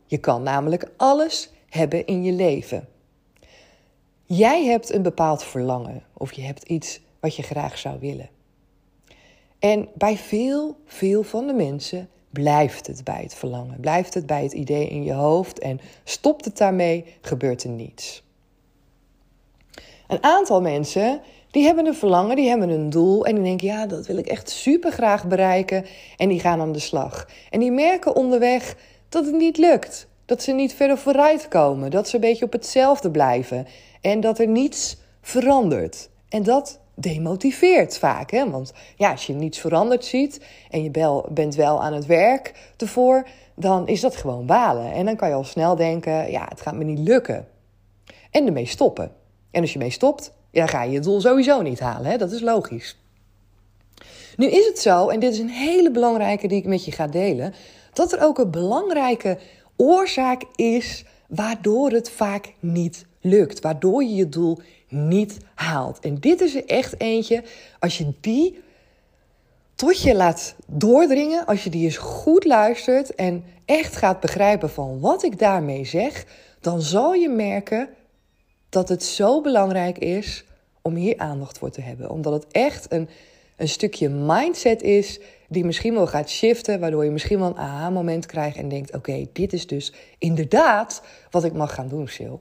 Je 0.05 0.17
kan 0.17 0.43
namelijk 0.43 0.85
alles 0.97 1.49
hebben 1.77 2.05
in 2.05 2.23
je 2.23 2.31
leven. 2.31 2.87
Jij 4.25 4.65
hebt 4.65 4.93
een 4.93 5.01
bepaald 5.01 5.43
verlangen 5.43 6.03
of 6.13 6.33
je 6.33 6.41
hebt 6.41 6.63
iets 6.63 6.99
wat 7.19 7.35
je 7.35 7.43
graag 7.43 7.77
zou 7.77 7.99
willen. 7.99 8.29
En 9.59 9.87
bij 9.93 10.17
veel, 10.17 10.77
veel 10.85 11.23
van 11.23 11.47
de 11.47 11.53
mensen 11.53 12.09
blijft 12.29 12.87
het 12.87 13.03
bij 13.03 13.21
het 13.21 13.33
verlangen, 13.33 13.79
blijft 13.79 14.13
het 14.13 14.25
bij 14.25 14.43
het 14.43 14.53
idee 14.53 14.87
in 14.87 15.03
je 15.03 15.13
hoofd 15.13 15.59
en 15.59 15.79
stopt 16.03 16.45
het 16.45 16.57
daarmee, 16.57 17.05
gebeurt 17.21 17.63
er 17.63 17.69
niets. 17.69 18.23
Een 20.07 20.23
aantal 20.23 20.61
mensen 20.61 21.21
die 21.51 21.65
hebben 21.65 21.85
een 21.85 21.95
verlangen, 21.95 22.35
die 22.35 22.49
hebben 22.49 22.69
een 22.69 22.89
doel 22.89 23.25
en 23.25 23.35
die 23.35 23.43
denken 23.43 23.67
ja, 23.67 23.85
dat 23.85 24.07
wil 24.07 24.17
ik 24.17 24.27
echt 24.27 24.49
super 24.49 24.91
graag 24.91 25.27
bereiken 25.27 25.85
en 26.17 26.29
die 26.29 26.39
gaan 26.39 26.61
aan 26.61 26.71
de 26.71 26.79
slag. 26.79 27.27
En 27.49 27.59
die 27.59 27.71
merken 27.71 28.15
onderweg 28.15 28.75
dat 29.09 29.25
het 29.25 29.35
niet 29.35 29.57
lukt. 29.57 30.07
Dat 30.27 30.43
ze 30.43 30.51
niet 30.51 30.73
verder 30.73 30.97
vooruit 30.97 31.47
komen. 31.47 31.91
Dat 31.91 32.09
ze 32.09 32.15
een 32.15 32.21
beetje 32.21 32.45
op 32.45 32.51
hetzelfde 32.51 33.11
blijven. 33.11 33.67
En 34.01 34.19
dat 34.19 34.39
er 34.39 34.47
niets 34.47 34.97
verandert. 35.21 36.09
En 36.29 36.43
dat 36.43 36.79
demotiveert 36.95 37.97
vaak. 37.97 38.31
Hè? 38.31 38.49
Want 38.49 38.73
ja, 38.95 39.11
als 39.11 39.27
je 39.27 39.33
niets 39.33 39.59
veranderd 39.59 40.05
ziet 40.05 40.45
en 40.69 40.83
je 40.83 41.21
bent 41.29 41.55
wel 41.55 41.83
aan 41.83 41.93
het 41.93 42.05
werk 42.05 42.71
ervoor, 42.77 43.27
dan 43.55 43.87
is 43.87 44.01
dat 44.01 44.15
gewoon 44.15 44.45
balen. 44.45 44.91
En 44.91 45.05
dan 45.05 45.15
kan 45.15 45.29
je 45.29 45.35
al 45.35 45.43
snel 45.43 45.75
denken, 45.75 46.31
ja, 46.31 46.45
het 46.49 46.61
gaat 46.61 46.75
me 46.75 46.83
niet 46.83 47.07
lukken. 47.07 47.47
En 48.31 48.45
ermee 48.45 48.65
stoppen. 48.65 49.11
En 49.51 49.61
als 49.61 49.73
je 49.73 49.79
mee 49.79 49.89
stopt, 49.89 50.33
dan 50.51 50.67
ga 50.67 50.83
je 50.83 50.91
je 50.91 50.99
doel 50.99 51.21
sowieso 51.21 51.61
niet 51.61 51.79
halen. 51.79 52.11
Hè? 52.11 52.17
Dat 52.17 52.31
is 52.31 52.41
logisch. 52.41 52.97
Nu 54.37 54.47
is 54.47 54.65
het 54.65 54.79
zo, 54.79 55.09
en 55.09 55.19
dit 55.19 55.33
is 55.33 55.39
een 55.39 55.49
hele 55.49 55.91
belangrijke 55.91 56.47
die 56.47 56.57
ik 56.57 56.65
met 56.65 56.85
je 56.85 56.91
ga 56.91 57.07
delen, 57.07 57.53
dat 57.93 58.11
er 58.11 58.23
ook 58.23 58.37
een 58.37 58.51
belangrijke 58.51 59.37
oorzaak 59.77 60.43
is 60.55 61.05
waardoor 61.27 61.91
het 61.91 62.09
vaak 62.09 62.53
niet 62.59 63.05
lukt, 63.21 63.59
waardoor 63.59 64.03
je 64.03 64.15
je 64.15 64.29
doel 64.29 64.59
niet 64.89 65.37
haalt. 65.55 65.99
En 65.99 66.15
dit 66.15 66.41
is 66.41 66.55
er 66.55 66.65
echt 66.65 66.99
eentje, 66.99 67.43
als 67.79 67.97
je 67.97 68.13
die 68.21 68.59
tot 69.75 70.01
je 70.01 70.15
laat 70.15 70.55
doordringen, 70.67 71.45
als 71.45 71.63
je 71.63 71.69
die 71.69 71.83
eens 71.83 71.97
goed 71.97 72.45
luistert 72.45 73.15
en 73.15 73.43
echt 73.65 73.95
gaat 73.95 74.19
begrijpen 74.19 74.69
van 74.69 74.99
wat 74.99 75.23
ik 75.23 75.39
daarmee 75.39 75.85
zeg, 75.85 76.25
dan 76.61 76.81
zal 76.81 77.13
je 77.13 77.29
merken 77.29 77.89
dat 78.69 78.89
het 78.89 79.03
zo 79.03 79.41
belangrijk 79.41 79.97
is 79.97 80.45
om 80.81 80.95
hier 80.95 81.17
aandacht 81.17 81.57
voor 81.57 81.69
te 81.69 81.81
hebben. 81.81 82.09
Omdat 82.09 82.33
het 82.33 82.45
echt 82.51 82.91
een, 82.91 83.09
een 83.55 83.69
stukje 83.69 84.09
mindset 84.09 84.81
is 84.81 85.19
die 85.47 85.65
misschien 85.65 85.93
wel 85.93 86.07
gaat 86.07 86.29
shiften, 86.29 86.79
waardoor 86.79 87.03
je 87.03 87.11
misschien 87.11 87.39
wel 87.39 87.47
een 87.47 87.57
aha-moment 87.57 88.25
krijgt 88.25 88.57
en 88.57 88.69
denkt: 88.69 88.95
oké, 88.95 89.25
dit 89.33 89.53
is 89.53 89.67
dus 89.67 89.93
inderdaad 90.17 91.01
wat 91.31 91.43
ik 91.43 91.53
mag 91.53 91.73
gaan 91.73 91.87
doen, 91.87 92.07
Sil. 92.15 92.37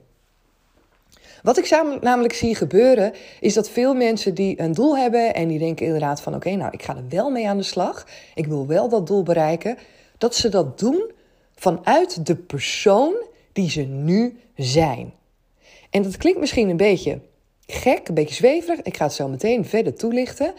Wat 1.43 1.59
ik 1.59 1.71
namelijk 2.01 2.35
zie 2.35 2.55
gebeuren, 2.55 3.13
is 3.41 3.55
dat 3.55 3.71
veel 3.71 3.95
mensen 3.95 4.35
die 4.35 4.61
een 4.61 4.73
doel 4.73 4.97
hebben 4.97 5.35
en 5.35 5.49
die 5.49 5.59
denken 5.59 5.87
inderdaad 5.87 6.21
van 6.21 6.35
oké, 6.35 6.51
nou 6.51 6.71
ik 6.73 6.83
ga 6.83 6.97
er 6.97 7.09
wel 7.09 7.31
mee 7.31 7.49
aan 7.49 7.57
de 7.57 7.63
slag, 7.63 8.07
ik 8.35 8.47
wil 8.47 8.67
wel 8.67 8.89
dat 8.89 9.07
doel 9.07 9.23
bereiken, 9.23 9.79
dat 10.19 10.35
ze 10.35 10.49
dat 10.49 10.79
doen 10.79 11.11
vanuit 11.55 12.27
de 12.27 12.37
persoon 12.37 13.15
die 13.53 13.71
ze 13.71 13.81
nu 13.81 14.39
zijn. 14.57 15.13
En 15.91 16.03
dat 16.03 16.17
klinkt 16.17 16.41
misschien 16.41 16.69
een 16.69 16.77
beetje 16.77 17.21
gek, 17.67 18.09
een 18.09 18.15
beetje 18.15 18.35
zweverig, 18.35 18.83
ik 18.83 18.97
ga 18.97 19.05
het 19.05 19.15
zo 19.15 19.29
meteen 19.29 19.65
verder 19.65 19.95
toelichten. 19.95 20.55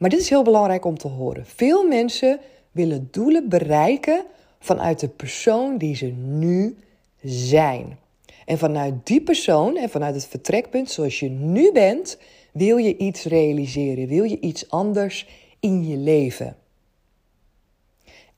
Maar 0.00 0.10
dit 0.10 0.20
is 0.20 0.28
heel 0.28 0.42
belangrijk 0.42 0.84
om 0.84 0.98
te 0.98 1.08
horen. 1.08 1.46
Veel 1.46 1.86
mensen 1.86 2.40
willen 2.70 3.08
doelen 3.10 3.48
bereiken 3.48 4.24
vanuit 4.58 5.00
de 5.00 5.08
persoon 5.08 5.78
die 5.78 5.96
ze 5.96 6.06
nu 6.06 6.76
zijn. 7.22 7.98
En 8.44 8.58
vanuit 8.58 9.06
die 9.06 9.22
persoon 9.22 9.76
en 9.76 9.90
vanuit 9.90 10.14
het 10.14 10.26
vertrekpunt 10.26 10.90
zoals 10.90 11.20
je 11.20 11.28
nu 11.28 11.72
bent, 11.72 12.18
wil 12.52 12.76
je 12.76 12.96
iets 12.96 13.24
realiseren, 13.24 14.06
wil 14.06 14.24
je 14.24 14.40
iets 14.40 14.70
anders 14.70 15.28
in 15.58 15.88
je 15.88 15.96
leven. 15.96 16.56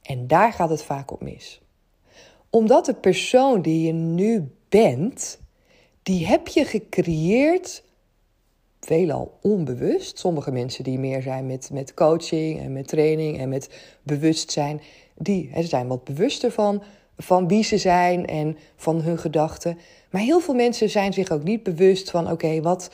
En 0.03 0.27
daar 0.27 0.53
gaat 0.53 0.71
het 0.71 0.83
vaak 0.83 1.11
op 1.11 1.21
mis. 1.21 1.61
Omdat 2.51 2.85
de 2.85 2.95
persoon 2.95 3.63
die 3.63 3.87
je 3.87 3.93
nu 3.93 4.51
bent, 4.69 5.39
die 6.03 6.27
heb 6.27 6.49
je 6.49 6.65
gecreëerd 6.65 7.83
veelal 8.87 9.39
onbewust. 9.41 10.19
Sommige 10.19 10.51
mensen 10.51 10.85
die 10.85 10.99
meer 10.99 11.23
zijn 11.23 11.47
met, 11.47 11.71
met 11.73 11.95
coaching 11.95 12.61
en 12.61 12.73
met 12.73 12.89
training 12.89 13.39
en 13.39 13.49
met 13.49 13.69
bewustzijn, 14.03 14.81
die 15.15 15.49
hè, 15.53 15.63
zijn 15.63 15.87
wat 15.87 16.05
bewuster 16.05 16.51
van, 16.51 16.83
van 17.17 17.49
wie 17.49 17.65
ze 17.65 17.79
zijn 17.79 18.27
en 18.27 18.57
van 18.77 19.01
hun 19.01 19.19
gedachten. 19.19 19.79
Maar 20.11 20.23
heel 20.23 20.41
veel 20.41 20.55
mensen 20.55 20.91
zijn 20.91 21.13
zich 21.13 21.31
ook 21.31 21.43
niet 21.43 21.63
bewust 21.63 22.11
van: 22.11 22.31
oké, 22.31 22.61
wat, 22.61 22.91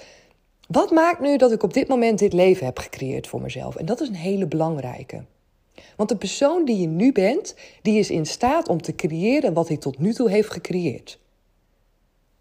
Wat 0.69 0.91
maakt 0.91 1.21
nu 1.21 1.37
dat 1.37 1.53
ik 1.53 1.63
op 1.63 1.73
dit 1.75 1.89
moment 1.89 2.19
dit 2.19 2.33
leven 2.33 2.67
heb 2.67 2.79
gecreëerd 2.79 3.27
voor 3.27 3.41
mezelf? 3.41 3.77
En 3.77 3.87
dat 3.87 4.01
is 4.01 4.09
een 4.09 4.15
hele 4.15 4.47
belangrijke. 4.47 5.25
Want 5.97 6.09
de 6.09 6.17
persoon 6.17 6.65
die 6.65 6.81
je 6.81 6.87
nu 6.87 7.13
bent, 7.13 7.55
die 7.83 7.99
is 7.99 8.11
in 8.11 8.27
staat 8.27 8.69
om 8.69 8.83
te 8.83 8.95
creëren 8.95 9.53
wat 9.53 9.69
hij 9.69 9.77
tot 9.77 9.99
nu 9.99 10.13
toe 10.13 10.31
heeft 10.31 10.51
gecreëerd. 10.51 11.19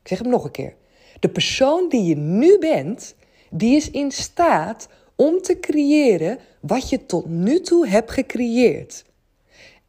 Ik 0.01 0.07
zeg 0.07 0.19
hem 0.19 0.29
nog 0.29 0.43
een 0.43 0.51
keer. 0.51 0.75
De 1.19 1.29
persoon 1.29 1.89
die 1.89 2.03
je 2.03 2.15
nu 2.15 2.59
bent, 2.59 3.15
die 3.49 3.75
is 3.75 3.91
in 3.91 4.11
staat 4.11 4.87
om 5.15 5.41
te 5.41 5.59
creëren 5.59 6.37
wat 6.61 6.89
je 6.89 7.05
tot 7.05 7.25
nu 7.29 7.59
toe 7.59 7.87
hebt 7.87 8.11
gecreëerd. 8.11 9.05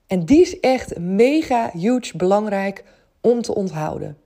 En 0.06 0.24
die 0.24 0.40
is 0.40 0.60
echt 0.60 0.98
mega 0.98 1.70
huge 1.72 2.16
belangrijk 2.16 2.84
om 3.20 3.42
te 3.42 3.54
onthouden. 3.54 4.16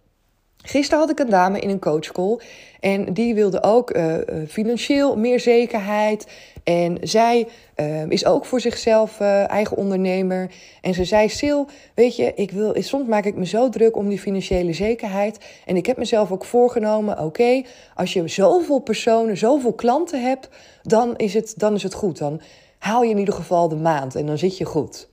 Gisteren 0.64 0.98
had 0.98 1.10
ik 1.10 1.18
een 1.18 1.30
dame 1.30 1.58
in 1.58 1.68
een 1.68 1.78
coachcall 1.78 2.40
en 2.80 3.14
die 3.14 3.34
wilde 3.34 3.62
ook 3.62 3.96
uh, 3.96 4.16
financieel 4.48 5.16
meer 5.16 5.40
zekerheid. 5.40 6.26
En 6.64 6.98
zij 7.00 7.48
uh, 7.76 8.10
is 8.10 8.24
ook 8.24 8.44
voor 8.44 8.60
zichzelf 8.60 9.20
uh, 9.20 9.50
eigen 9.50 9.76
ondernemer. 9.76 10.50
En 10.80 10.94
ze 10.94 11.04
zei: 11.04 11.28
Sil, 11.38 11.60
weet 11.94 12.16
je, 12.16 12.32
ik 12.34 12.50
wil, 12.50 12.74
soms 12.78 13.08
maak 13.08 13.24
ik 13.24 13.36
me 13.36 13.46
zo 13.46 13.68
druk 13.68 13.96
om 13.96 14.08
die 14.08 14.18
financiële 14.18 14.72
zekerheid. 14.72 15.38
En 15.66 15.76
ik 15.76 15.86
heb 15.86 15.96
mezelf 15.96 16.32
ook 16.32 16.44
voorgenomen: 16.44 17.18
oké, 17.18 17.62
als 17.94 18.12
je 18.12 18.28
zoveel 18.28 18.78
personen, 18.78 19.36
zoveel 19.36 19.72
klanten 19.72 20.22
hebt, 20.22 20.48
dan 20.82 21.16
is, 21.16 21.34
het, 21.34 21.54
dan 21.56 21.74
is 21.74 21.82
het 21.82 21.94
goed. 21.94 22.18
Dan 22.18 22.40
haal 22.78 23.02
je 23.02 23.10
in 23.10 23.18
ieder 23.18 23.34
geval 23.34 23.68
de 23.68 23.76
maand 23.76 24.14
en 24.14 24.26
dan 24.26 24.38
zit 24.38 24.58
je 24.58 24.64
goed. 24.64 25.08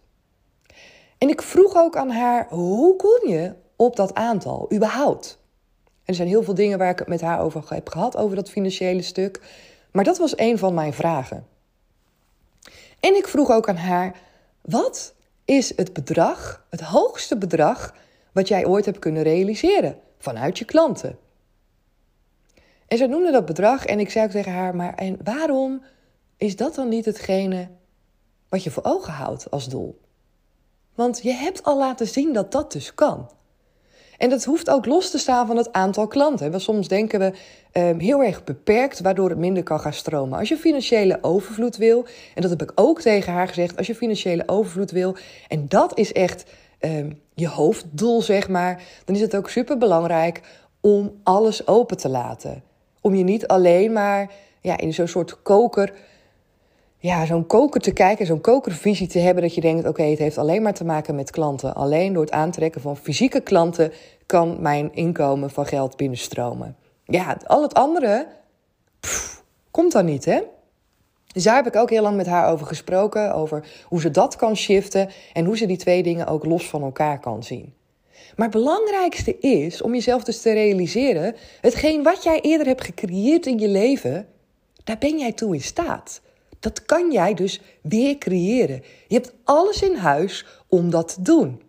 En 1.18 1.29
ik 1.29 1.41
vroeg 1.41 1.75
ook 1.75 1.96
aan 1.96 2.10
haar: 2.10 2.48
hoe 2.50 2.96
kom 2.96 3.29
je 3.29 3.53
op 3.75 3.96
dat 3.96 4.13
aantal 4.13 4.70
überhaupt? 4.74 5.39
er 6.10 6.15
zijn 6.15 6.27
heel 6.27 6.44
veel 6.44 6.53
dingen 6.53 6.77
waar 6.77 6.89
ik 6.89 7.00
het 7.00 7.08
met 7.08 7.22
haar 7.22 7.41
over 7.41 7.63
heb 7.68 7.89
gehad, 7.89 8.18
over 8.18 8.36
dat 8.36 8.50
financiële 8.50 9.01
stuk. 9.01 9.41
Maar 9.91 10.03
dat 10.03 10.17
was 10.17 10.38
een 10.38 10.58
van 10.58 10.74
mijn 10.74 10.93
vragen. 10.93 11.48
En 13.00 13.15
ik 13.15 13.27
vroeg 13.27 13.51
ook 13.51 13.69
aan 13.69 13.75
haar: 13.75 14.19
wat 14.62 15.13
is 15.46 15.75
het 15.75 15.93
bedrag, 15.93 16.65
het 16.69 16.81
hoogste 16.81 17.38
bedrag, 17.38 17.96
wat 18.31 18.48
jij 18.48 18.65
ooit 18.65 18.86
hebt 18.86 19.00
kunnen 19.00 19.24
realiseren 19.24 20.00
vanuit 20.17 20.58
je 20.58 20.65
klanten? 20.65 21.17
En 22.88 22.98
ze 22.98 23.05
noemde 23.05 23.31
dat 23.31 23.46
bedrag 23.46 23.86
en 23.86 24.00
ik 24.00 24.10
zei 24.10 24.25
ook 24.25 24.31
tegen 24.31 24.51
haar: 24.51 24.75
maar 24.75 24.96
en 24.96 25.17
waarom 25.24 25.84
is 26.38 26.55
dat 26.55 26.75
dan 26.75 26.89
niet 26.89 27.05
hetgene 27.05 27.67
wat 28.50 28.63
je 28.63 28.72
voor 28.72 28.84
ogen 28.84 29.13
houdt 29.13 29.51
als 29.51 29.69
doel? 29.69 30.00
Want 30.96 31.22
je 31.22 31.34
hebt 31.34 31.63
al 31.63 31.77
laten 31.77 32.08
zien 32.08 32.34
dat 32.34 32.51
dat 32.51 32.72
dus 32.72 32.93
kan. 32.93 33.29
En 34.19 34.29
dat 34.29 34.43
hoeft 34.43 34.69
ook 34.69 34.85
los 34.85 35.11
te 35.11 35.17
staan 35.17 35.47
van 35.47 35.57
het 35.57 35.73
aantal 35.73 36.07
klanten. 36.07 36.51
Want 36.51 36.61
soms 36.61 36.88
denken 36.88 37.19
we 37.19 37.33
um, 37.79 37.99
heel 37.99 38.23
erg 38.23 38.43
beperkt, 38.43 38.99
waardoor 38.99 39.29
het 39.29 39.38
minder 39.38 39.63
kan 39.63 39.79
gaan 39.79 39.93
stromen. 39.93 40.39
Als 40.39 40.49
je 40.49 40.57
financiële 40.57 41.17
overvloed 41.21 41.77
wil, 41.77 42.05
en 42.35 42.41
dat 42.41 42.49
heb 42.49 42.61
ik 42.61 42.71
ook 42.75 43.01
tegen 43.01 43.33
haar 43.33 43.47
gezegd, 43.47 43.77
als 43.77 43.88
je 43.88 43.95
financiële 43.95 44.43
overvloed 44.45 44.91
wil, 44.91 45.15
en 45.47 45.65
dat 45.67 45.97
is 45.97 46.13
echt 46.13 46.45
um, 46.79 47.21
je 47.33 47.47
hoofddoel, 47.47 48.21
zeg 48.21 48.49
maar, 48.49 48.83
dan 49.05 49.15
is 49.15 49.21
het 49.21 49.35
ook 49.35 49.49
super 49.49 49.77
belangrijk 49.77 50.41
om 50.81 51.19
alles 51.23 51.67
open 51.67 51.97
te 51.97 52.09
laten. 52.09 52.63
Om 53.01 53.15
je 53.15 53.23
niet 53.23 53.47
alleen 53.47 53.93
maar 53.93 54.31
ja, 54.61 54.77
in 54.77 54.93
zo'n 54.93 55.07
soort 55.07 55.41
koker 55.41 55.93
ja, 57.01 57.25
zo'n 57.25 57.46
koker 57.46 57.82
te 57.82 57.91
kijken, 57.91 58.25
zo'n 58.25 58.41
kokervisie 58.41 59.08
te 59.08 59.20
hebben, 59.20 59.44
dat 59.44 59.56
je 59.56 59.62
denkt: 59.62 59.88
oké, 59.88 60.03
het 60.03 60.20
heeft 60.20 60.38
alleen 60.38 60.62
maar 60.62 60.74
te 60.74 60.86
maken 60.86 61.15
met 61.15 61.32
klanten. 61.32 61.75
Alleen 61.75 62.13
door 62.13 62.24
het 62.24 62.32
aantrekken 62.32 62.82
van 62.82 62.98
fysieke 62.98 63.41
klanten 63.41 63.91
kan 64.25 64.58
mijn 64.62 64.94
inkomen 64.94 65.50
van 65.50 65.65
geld 65.65 65.98
binnenstromen. 65.98 66.75
Ja, 67.06 67.38
al 67.46 67.62
het 67.62 67.74
andere 67.74 68.27
komt 69.72 69.91
dan 69.91 70.06
niet, 70.06 70.25
hè? 70.25 70.41
Dus 71.34 71.44
daar 71.44 71.56
heb 71.56 71.68
ik 71.68 71.75
ook 71.75 71.89
heel 71.89 72.01
lang 72.01 72.15
met 72.15 72.25
haar 72.25 72.51
over 72.51 72.68
gesproken, 72.68 73.34
over 73.34 73.68
hoe 73.86 74.01
ze 74.01 74.12
dat 74.12 74.36
kan 74.36 74.56
shiften 74.56 75.10
en 75.34 75.46
hoe 75.46 75.58
ze 75.58 75.65
die 75.65 75.77
twee 75.77 76.03
dingen 76.03 76.27
ook 76.27 76.46
los 76.46 76.70
van 76.70 76.82
elkaar 76.82 77.20
kan 77.20 77.44
zien. 77.44 77.74
Maar 78.36 78.48
het 78.48 78.58
belangrijkste 78.58 79.39
is 79.39 79.82
om 79.82 79.94
jezelf 79.94 80.24
dus 80.24 80.41
te 80.41 80.53
realiseren: 80.53 81.36
hetgeen 81.62 82.03
wat 82.03 82.24
jij 82.24 82.41
eerder 82.41 82.68
hebt 82.68 82.84
gecreëerd 82.84 83.46
in 83.46 83.60
je 83.60 83.68
leven, 83.68 84.27
daar 84.84 84.98
ben 84.98 85.18
jij 85.18 85.32
toe 85.32 85.53
in 85.53 85.62
staat. 85.62 86.22
Dat 86.60 86.86
kan 86.86 87.12
jij 87.12 87.34
dus 87.34 87.62
weer 87.82 88.18
creëren. 88.18 88.84
Je 89.08 89.16
hebt 89.16 89.34
alles 89.44 89.82
in 89.82 89.96
huis 89.96 90.46
om 90.68 90.89
dat 90.89 91.13
te 91.13 91.22
doen. 91.22 91.62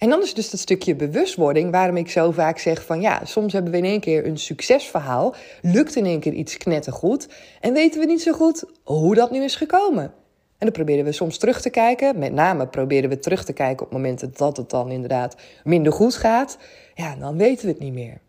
En 0.00 0.08
dan 0.08 0.22
is 0.22 0.34
dus 0.34 0.50
dat 0.50 0.60
stukje 0.60 0.94
bewustwording 0.94 1.70
waarom 1.70 1.96
ik 1.96 2.10
zo 2.10 2.30
vaak 2.30 2.58
zeg 2.58 2.84
van 2.84 3.00
ja, 3.00 3.24
soms 3.24 3.52
hebben 3.52 3.72
we 3.72 3.78
in 3.78 3.84
één 3.84 4.00
keer 4.00 4.26
een 4.26 4.38
succesverhaal, 4.38 5.34
lukt 5.62 5.96
in 5.96 6.06
één 6.06 6.20
keer 6.20 6.32
iets 6.32 6.56
knettergoed 6.56 7.28
en 7.60 7.72
weten 7.72 8.00
we 8.00 8.06
niet 8.06 8.22
zo 8.22 8.32
goed 8.32 8.64
hoe 8.82 9.14
dat 9.14 9.30
nu 9.30 9.42
is 9.44 9.56
gekomen. 9.56 10.02
En 10.02 10.66
dan 10.66 10.72
proberen 10.72 11.04
we 11.04 11.12
soms 11.12 11.38
terug 11.38 11.60
te 11.60 11.70
kijken, 11.70 12.18
met 12.18 12.32
name 12.32 12.66
proberen 12.66 13.10
we 13.10 13.18
terug 13.18 13.44
te 13.44 13.52
kijken 13.52 13.86
op 13.86 13.92
momenten 13.92 14.32
dat 14.36 14.56
het 14.56 14.70
dan 14.70 14.90
inderdaad 14.90 15.36
minder 15.64 15.92
goed 15.92 16.14
gaat. 16.14 16.58
Ja, 16.94 17.16
dan 17.16 17.36
weten 17.36 17.66
we 17.66 17.72
het 17.72 17.80
niet 17.80 17.92
meer. 17.92 18.20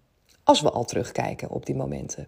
Als 0.43 0.61
we 0.61 0.69
al 0.69 0.85
terugkijken 0.85 1.49
op 1.49 1.65
die 1.65 1.75
momenten. 1.75 2.27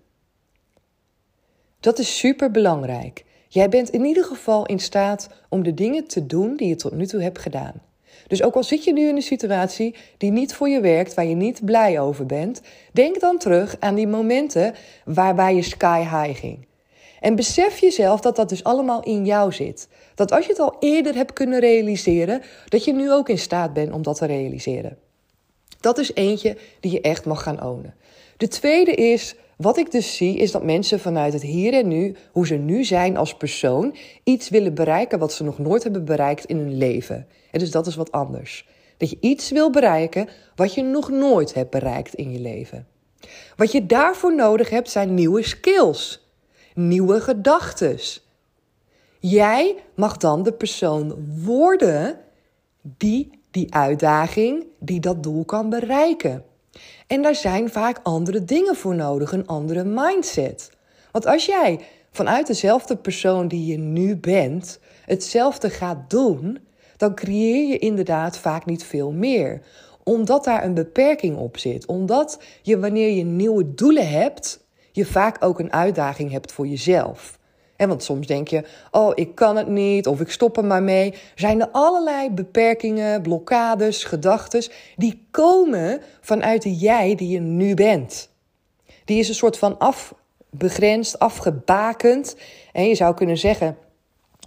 Dat 1.79 1.99
is 1.99 2.17
super 2.17 2.51
belangrijk. 2.51 3.25
Jij 3.53 3.69
bent 3.69 3.89
in 3.89 4.05
ieder 4.05 4.23
geval 4.23 4.65
in 4.65 4.79
staat 4.79 5.29
om 5.49 5.63
de 5.63 5.73
dingen 5.73 6.07
te 6.07 6.25
doen 6.25 6.55
die 6.55 6.67
je 6.67 6.75
tot 6.75 6.91
nu 6.91 7.05
toe 7.05 7.21
hebt 7.21 7.39
gedaan. 7.39 7.81
Dus 8.27 8.43
ook 8.43 8.55
al 8.55 8.63
zit 8.63 8.83
je 8.83 8.93
nu 8.93 9.07
in 9.07 9.15
een 9.15 9.21
situatie 9.21 9.95
die 10.17 10.31
niet 10.31 10.53
voor 10.53 10.69
je 10.69 10.79
werkt, 10.79 11.13
waar 11.13 11.25
je 11.25 11.35
niet 11.35 11.65
blij 11.65 11.99
over 11.99 12.25
bent, 12.25 12.61
denk 12.91 13.19
dan 13.19 13.37
terug 13.37 13.75
aan 13.79 13.95
die 13.95 14.07
momenten 14.07 14.73
waarbij 15.05 15.55
je 15.55 15.61
sky 15.61 15.99
high 15.99 16.39
ging. 16.39 16.67
En 17.19 17.35
besef 17.35 17.79
jezelf 17.79 18.19
dat 18.19 18.35
dat 18.35 18.49
dus 18.49 18.63
allemaal 18.63 19.03
in 19.03 19.25
jou 19.25 19.51
zit. 19.51 19.87
Dat 20.15 20.31
als 20.31 20.45
je 20.45 20.51
het 20.51 20.61
al 20.61 20.75
eerder 20.79 21.15
hebt 21.15 21.33
kunnen 21.33 21.59
realiseren, 21.59 22.41
dat 22.67 22.83
je 22.83 22.93
nu 22.93 23.11
ook 23.11 23.29
in 23.29 23.39
staat 23.39 23.73
bent 23.73 23.91
om 23.91 24.01
dat 24.01 24.17
te 24.17 24.25
realiseren. 24.25 24.97
Dat 25.79 25.97
is 25.97 26.13
eentje 26.13 26.57
die 26.79 26.91
je 26.91 27.01
echt 27.01 27.25
mag 27.25 27.43
gaan 27.43 27.63
ownen. 27.63 27.95
De 28.37 28.47
tweede 28.47 28.91
is 28.91 29.35
wat 29.63 29.77
ik 29.77 29.91
dus 29.91 30.15
zie 30.15 30.37
is 30.37 30.51
dat 30.51 30.63
mensen 30.63 30.99
vanuit 30.99 31.33
het 31.33 31.41
hier 31.41 31.73
en 31.73 31.87
nu, 31.87 32.15
hoe 32.31 32.47
ze 32.47 32.55
nu 32.55 32.83
zijn 32.83 33.17
als 33.17 33.35
persoon, 33.35 33.95
iets 34.23 34.49
willen 34.49 34.73
bereiken 34.73 35.19
wat 35.19 35.33
ze 35.33 35.43
nog 35.43 35.59
nooit 35.59 35.83
hebben 35.83 36.05
bereikt 36.05 36.45
in 36.45 36.57
hun 36.57 36.77
leven. 36.77 37.27
En 37.51 37.59
dus 37.59 37.71
dat 37.71 37.87
is 37.87 37.95
wat 37.95 38.11
anders. 38.11 38.67
Dat 38.97 39.09
je 39.09 39.17
iets 39.19 39.51
wil 39.51 39.69
bereiken 39.69 40.27
wat 40.55 40.73
je 40.73 40.83
nog 40.83 41.09
nooit 41.09 41.53
hebt 41.53 41.69
bereikt 41.69 42.13
in 42.13 42.31
je 42.31 42.39
leven. 42.39 42.87
Wat 43.55 43.71
je 43.71 43.85
daarvoor 43.85 44.35
nodig 44.35 44.69
hebt 44.69 44.89
zijn 44.89 45.13
nieuwe 45.13 45.43
skills, 45.43 46.27
nieuwe 46.73 47.21
gedachten. 47.21 47.99
Jij 49.19 49.75
mag 49.95 50.17
dan 50.17 50.43
de 50.43 50.53
persoon 50.53 51.15
worden 51.43 52.19
die 52.81 53.41
die 53.51 53.73
uitdaging, 53.73 54.65
die 54.79 54.99
dat 54.99 55.23
doel 55.23 55.45
kan 55.45 55.69
bereiken. 55.69 56.43
En 57.07 57.21
daar 57.21 57.35
zijn 57.35 57.69
vaak 57.69 57.99
andere 58.03 58.45
dingen 58.45 58.75
voor 58.75 58.95
nodig, 58.95 59.31
een 59.31 59.47
andere 59.47 59.83
mindset. 59.83 60.71
Want 61.11 61.25
als 61.25 61.45
jij 61.45 61.79
vanuit 62.11 62.47
dezelfde 62.47 62.95
persoon 62.95 63.47
die 63.47 63.65
je 63.65 63.77
nu 63.77 64.15
bent, 64.15 64.79
hetzelfde 65.05 65.69
gaat 65.69 66.09
doen, 66.09 66.59
dan 66.97 67.15
creëer 67.15 67.67
je 67.67 67.77
inderdaad 67.77 68.37
vaak 68.37 68.65
niet 68.65 68.83
veel 68.83 69.11
meer. 69.11 69.61
Omdat 70.03 70.43
daar 70.43 70.63
een 70.63 70.73
beperking 70.73 71.37
op 71.37 71.57
zit. 71.57 71.85
Omdat 71.85 72.39
je 72.61 72.79
wanneer 72.79 73.09
je 73.09 73.23
nieuwe 73.23 73.73
doelen 73.73 74.09
hebt, 74.09 74.65
je 74.91 75.05
vaak 75.05 75.43
ook 75.43 75.59
een 75.59 75.73
uitdaging 75.73 76.31
hebt 76.31 76.51
voor 76.51 76.67
jezelf. 76.67 77.39
En 77.75 77.87
want 77.87 78.03
soms 78.03 78.27
denk 78.27 78.47
je, 78.47 78.63
oh, 78.91 79.11
ik 79.15 79.35
kan 79.35 79.55
het 79.55 79.67
niet 79.67 80.07
of 80.07 80.19
ik 80.19 80.31
stop 80.31 80.57
er 80.57 80.65
maar 80.65 80.83
mee. 80.83 81.13
Zijn 81.35 81.61
er 81.61 81.69
allerlei 81.71 82.29
beperkingen, 82.31 83.21
blokkades, 83.21 84.03
gedachten 84.03 84.63
die 84.95 85.27
komen 85.31 86.01
vanuit 86.21 86.61
de 86.61 86.75
jij 86.75 87.15
die 87.15 87.29
je 87.29 87.39
nu 87.39 87.73
bent. 87.73 88.29
Die 89.05 89.19
is 89.19 89.27
een 89.29 89.35
soort 89.35 89.57
van 89.57 89.79
afbegrensd, 89.79 91.19
afgebakend. 91.19 92.35
En 92.71 92.87
je 92.87 92.95
zou 92.95 93.15
kunnen 93.15 93.37
zeggen 93.37 93.77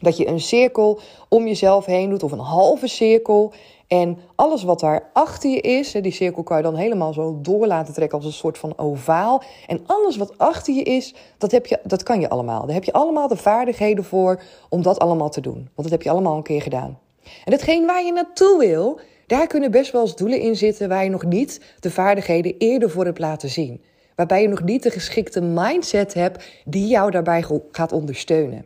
dat 0.01 0.17
je 0.17 0.27
een 0.27 0.41
cirkel 0.41 1.01
om 1.29 1.47
jezelf 1.47 1.85
heen 1.85 2.11
doet 2.11 2.23
of 2.23 2.33
een 2.33 2.39
halve 2.39 2.89
cirkel. 2.89 3.53
En 3.87 4.19
alles 4.35 4.63
wat 4.63 4.81
daar 4.81 5.11
achter 5.13 5.51
je 5.51 5.61
is, 5.61 5.93
die 5.93 6.13
cirkel 6.13 6.43
kan 6.43 6.57
je 6.57 6.63
dan 6.63 6.77
helemaal 6.77 7.13
zo 7.13 7.39
door 7.43 7.67
laten 7.67 7.95
trekken 7.95 8.19
als 8.19 8.27
een 8.27 8.33
soort 8.33 8.59
van 8.59 8.79
ovaal. 8.79 9.43
En 9.67 9.81
alles 9.87 10.17
wat 10.17 10.39
achter 10.39 10.75
je 10.75 10.83
is, 10.83 11.15
dat, 11.39 11.51
heb 11.51 11.67
je, 11.67 11.79
dat 11.83 12.03
kan 12.03 12.21
je 12.21 12.29
allemaal. 12.29 12.65
Daar 12.67 12.75
heb 12.75 12.85
je 12.85 12.93
allemaal 12.93 13.29
de 13.29 13.37
vaardigheden 13.37 14.05
voor 14.05 14.43
om 14.69 14.83
dat 14.83 14.99
allemaal 14.99 15.31
te 15.31 15.41
doen. 15.41 15.55
Want 15.55 15.73
dat 15.75 15.91
heb 15.91 16.03
je 16.03 16.11
allemaal 16.11 16.37
een 16.37 16.43
keer 16.43 16.63
gedaan. 16.63 16.99
En 17.45 17.53
hetgeen 17.53 17.87
waar 17.87 18.05
je 18.05 18.13
naartoe 18.13 18.59
wil, 18.59 19.01
daar 19.27 19.47
kunnen 19.47 19.71
best 19.71 19.93
wel 19.93 20.03
eens 20.03 20.17
doelen 20.17 20.41
in 20.41 20.57
zitten 20.57 20.89
waar 20.89 21.05
je 21.05 21.11
nog 21.11 21.25
niet 21.25 21.61
de 21.81 21.91
vaardigheden 21.91 22.55
eerder 22.59 22.91
voor 22.91 23.05
hebt 23.05 23.19
laten 23.19 23.49
zien. 23.49 23.83
Waarbij 24.15 24.43
je 24.43 24.49
nog 24.49 24.63
niet 24.63 24.83
de 24.83 24.91
geschikte 24.91 25.41
mindset 25.41 26.15
hebt 26.15 26.45
die 26.65 26.87
jou 26.87 27.11
daarbij 27.11 27.45
gaat 27.71 27.93
ondersteunen. 27.93 28.65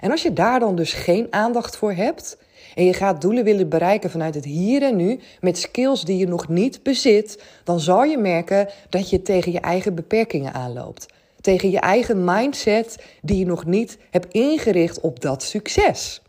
En 0.00 0.10
als 0.10 0.22
je 0.22 0.32
daar 0.32 0.60
dan 0.60 0.76
dus 0.76 0.92
geen 0.92 1.26
aandacht 1.30 1.76
voor 1.76 1.92
hebt, 1.92 2.36
en 2.74 2.84
je 2.84 2.92
gaat 2.92 3.20
doelen 3.20 3.44
willen 3.44 3.68
bereiken 3.68 4.10
vanuit 4.10 4.34
het 4.34 4.44
hier 4.44 4.82
en 4.82 4.96
nu 4.96 5.20
met 5.40 5.58
skills 5.58 6.04
die 6.04 6.16
je 6.16 6.26
nog 6.26 6.48
niet 6.48 6.82
bezit, 6.82 7.42
dan 7.64 7.80
zal 7.80 8.02
je 8.04 8.18
merken 8.18 8.68
dat 8.88 9.10
je 9.10 9.22
tegen 9.22 9.52
je 9.52 9.60
eigen 9.60 9.94
beperkingen 9.94 10.52
aanloopt. 10.52 11.06
tegen 11.40 11.70
je 11.70 11.80
eigen 11.80 12.24
mindset 12.24 13.04
die 13.22 13.38
je 13.38 13.46
nog 13.46 13.64
niet 13.64 13.98
hebt 14.10 14.32
ingericht 14.32 15.00
op 15.00 15.20
dat 15.20 15.42
succes. 15.42 16.22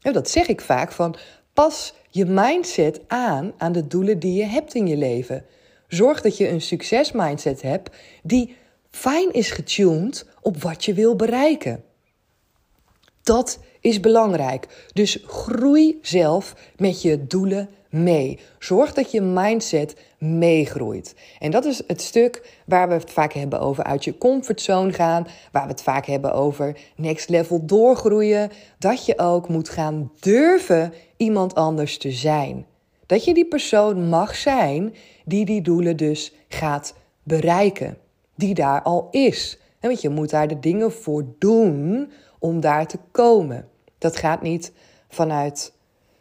Dat 0.00 0.30
zeg 0.30 0.46
ik 0.46 0.60
vaak 0.60 0.92
van 0.92 1.16
pas 1.52 1.94
je 2.08 2.24
mindset 2.24 3.00
aan 3.06 3.52
aan 3.58 3.72
de 3.72 3.86
doelen 3.86 4.18
die 4.18 4.34
je 4.34 4.44
hebt 4.44 4.74
in 4.74 4.86
je 4.86 4.96
leven. 4.96 5.44
Zorg 5.88 6.20
dat 6.20 6.36
je 6.36 6.48
een 6.48 6.60
succesmindset 6.60 7.62
hebt 7.62 7.96
die 8.22 8.56
fijn 8.90 9.32
is 9.32 9.50
getuned 9.50 10.26
op 10.40 10.62
wat 10.62 10.84
je 10.84 10.94
wil 10.94 11.16
bereiken. 11.16 11.84
Dat 13.22 13.58
is 13.82 14.00
belangrijk. 14.00 14.88
Dus 14.92 15.22
groei 15.26 15.98
zelf 16.02 16.54
met 16.76 17.02
je 17.02 17.26
doelen 17.26 17.68
mee. 17.90 18.38
Zorg 18.58 18.92
dat 18.92 19.10
je 19.10 19.20
mindset 19.20 19.96
meegroeit. 20.18 21.14
En 21.38 21.50
dat 21.50 21.64
is 21.64 21.82
het 21.86 22.00
stuk 22.00 22.58
waar 22.66 22.88
we 22.88 22.94
het 22.94 23.10
vaak 23.10 23.32
hebben 23.32 23.60
over 23.60 23.84
uit 23.84 24.04
je 24.04 24.18
comfortzone 24.18 24.92
gaan, 24.92 25.26
waar 25.52 25.62
we 25.62 25.70
het 25.70 25.82
vaak 25.82 26.06
hebben 26.06 26.32
over 26.32 26.78
next 26.96 27.28
level 27.28 27.66
doorgroeien, 27.66 28.50
dat 28.78 29.06
je 29.06 29.18
ook 29.18 29.48
moet 29.48 29.68
gaan 29.68 30.12
durven 30.20 30.92
iemand 31.16 31.54
anders 31.54 31.98
te 31.98 32.10
zijn. 32.10 32.66
Dat 33.06 33.24
je 33.24 33.34
die 33.34 33.46
persoon 33.46 34.08
mag 34.08 34.34
zijn 34.34 34.94
die 35.24 35.44
die 35.44 35.62
doelen 35.62 35.96
dus 35.96 36.32
gaat 36.48 36.94
bereiken, 37.22 37.98
die 38.34 38.54
daar 38.54 38.82
al 38.82 39.08
is. 39.10 39.58
En 39.80 39.88
want 39.88 40.00
je 40.00 40.08
moet 40.08 40.30
daar 40.30 40.48
de 40.48 40.58
dingen 40.58 40.92
voor 40.92 41.24
doen 41.38 42.10
om 42.38 42.60
daar 42.60 42.86
te 42.86 42.98
komen. 43.10 43.68
Dat 44.02 44.16
gaat 44.16 44.42
niet 44.42 44.72
vanuit 45.08 45.72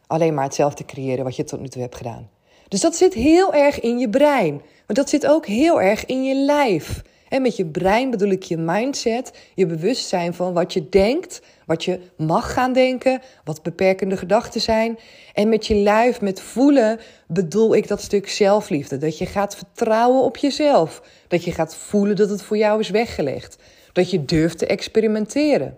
alleen 0.07 0.33
maar 0.33 0.43
hetzelfde 0.43 0.85
creëren 0.85 1.23
wat 1.23 1.35
je 1.35 1.43
tot 1.43 1.59
nu 1.59 1.67
toe 1.67 1.81
hebt 1.81 1.95
gedaan. 1.95 2.29
Dus 2.67 2.81
dat 2.81 2.95
zit 2.95 3.13
heel 3.13 3.53
erg 3.53 3.79
in 3.79 3.99
je 3.99 4.09
brein. 4.09 4.53
Maar 4.87 4.95
dat 4.95 5.09
zit 5.09 5.27
ook 5.27 5.45
heel 5.45 5.81
erg 5.81 6.05
in 6.05 6.23
je 6.23 6.35
lijf. 6.35 7.01
En 7.29 7.41
met 7.41 7.55
je 7.55 7.65
brein 7.65 8.09
bedoel 8.09 8.29
ik 8.29 8.43
je 8.43 8.57
mindset, 8.57 9.33
je 9.55 9.65
bewustzijn 9.65 10.33
van 10.33 10.53
wat 10.53 10.73
je 10.73 10.89
denkt, 10.89 11.41
wat 11.65 11.83
je 11.83 11.99
mag 12.17 12.53
gaan 12.53 12.73
denken, 12.73 13.21
wat 13.43 13.63
beperkende 13.63 14.17
gedachten 14.17 14.61
zijn. 14.61 14.99
En 15.33 15.49
met 15.49 15.67
je 15.67 15.75
lijf, 15.75 16.21
met 16.21 16.41
voelen, 16.41 16.99
bedoel 17.27 17.75
ik 17.75 17.87
dat 17.87 18.01
stuk 18.01 18.29
zelfliefde. 18.29 18.97
Dat 18.97 19.17
je 19.17 19.25
gaat 19.25 19.55
vertrouwen 19.55 20.21
op 20.23 20.37
jezelf. 20.37 21.01
Dat 21.27 21.43
je 21.43 21.51
gaat 21.51 21.75
voelen 21.75 22.15
dat 22.15 22.29
het 22.29 22.43
voor 22.43 22.57
jou 22.57 22.79
is 22.79 22.89
weggelegd. 22.89 23.57
Dat 23.93 24.11
je 24.11 24.25
durft 24.25 24.57
te 24.57 24.65
experimenteren. 24.65 25.77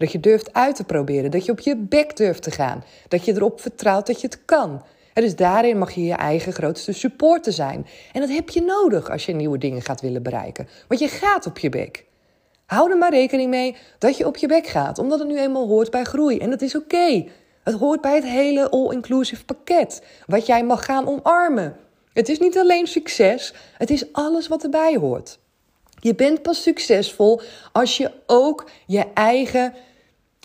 Dat 0.00 0.12
je 0.12 0.20
durft 0.20 0.52
uit 0.52 0.76
te 0.76 0.84
proberen. 0.84 1.30
Dat 1.30 1.44
je 1.44 1.52
op 1.52 1.60
je 1.60 1.76
bek 1.76 2.16
durft 2.16 2.42
te 2.42 2.50
gaan. 2.50 2.84
Dat 3.08 3.24
je 3.24 3.32
erop 3.32 3.60
vertrouwt 3.60 4.06
dat 4.06 4.20
je 4.20 4.26
het 4.26 4.44
kan. 4.44 4.82
En 5.14 5.22
dus 5.22 5.36
daarin 5.36 5.78
mag 5.78 5.90
je 5.90 6.04
je 6.04 6.14
eigen 6.14 6.52
grootste 6.52 6.92
supporter 6.92 7.52
zijn. 7.52 7.86
En 8.12 8.20
dat 8.20 8.30
heb 8.30 8.48
je 8.48 8.62
nodig 8.62 9.10
als 9.10 9.26
je 9.26 9.32
nieuwe 9.32 9.58
dingen 9.58 9.82
gaat 9.82 10.00
willen 10.00 10.22
bereiken. 10.22 10.68
Want 10.88 11.00
je 11.00 11.08
gaat 11.08 11.46
op 11.46 11.58
je 11.58 11.68
bek. 11.68 12.04
Hou 12.66 12.90
er 12.90 12.98
maar 12.98 13.10
rekening 13.10 13.50
mee 13.50 13.76
dat 13.98 14.16
je 14.16 14.26
op 14.26 14.36
je 14.36 14.46
bek 14.46 14.66
gaat, 14.66 14.98
omdat 14.98 15.18
het 15.18 15.28
nu 15.28 15.38
eenmaal 15.38 15.66
hoort 15.66 15.90
bij 15.90 16.04
groei. 16.04 16.38
En 16.38 16.50
dat 16.50 16.62
is 16.62 16.76
oké. 16.76 17.24
Het 17.64 17.74
hoort 17.74 18.00
bij 18.00 18.14
het 18.14 18.24
hele 18.24 18.70
all-inclusive 18.70 19.44
pakket, 19.44 20.02
wat 20.26 20.46
jij 20.46 20.64
mag 20.64 20.84
gaan 20.84 21.08
omarmen. 21.08 21.76
Het 22.12 22.28
is 22.28 22.38
niet 22.38 22.58
alleen 22.58 22.86
succes, 22.86 23.54
het 23.76 23.90
is 23.90 24.12
alles 24.12 24.48
wat 24.48 24.62
erbij 24.62 24.96
hoort. 24.96 25.38
Je 26.00 26.14
bent 26.14 26.42
pas 26.42 26.62
succesvol 26.62 27.40
als 27.72 27.96
je 27.96 28.10
ook 28.26 28.70
je 28.86 29.04
eigen 29.14 29.74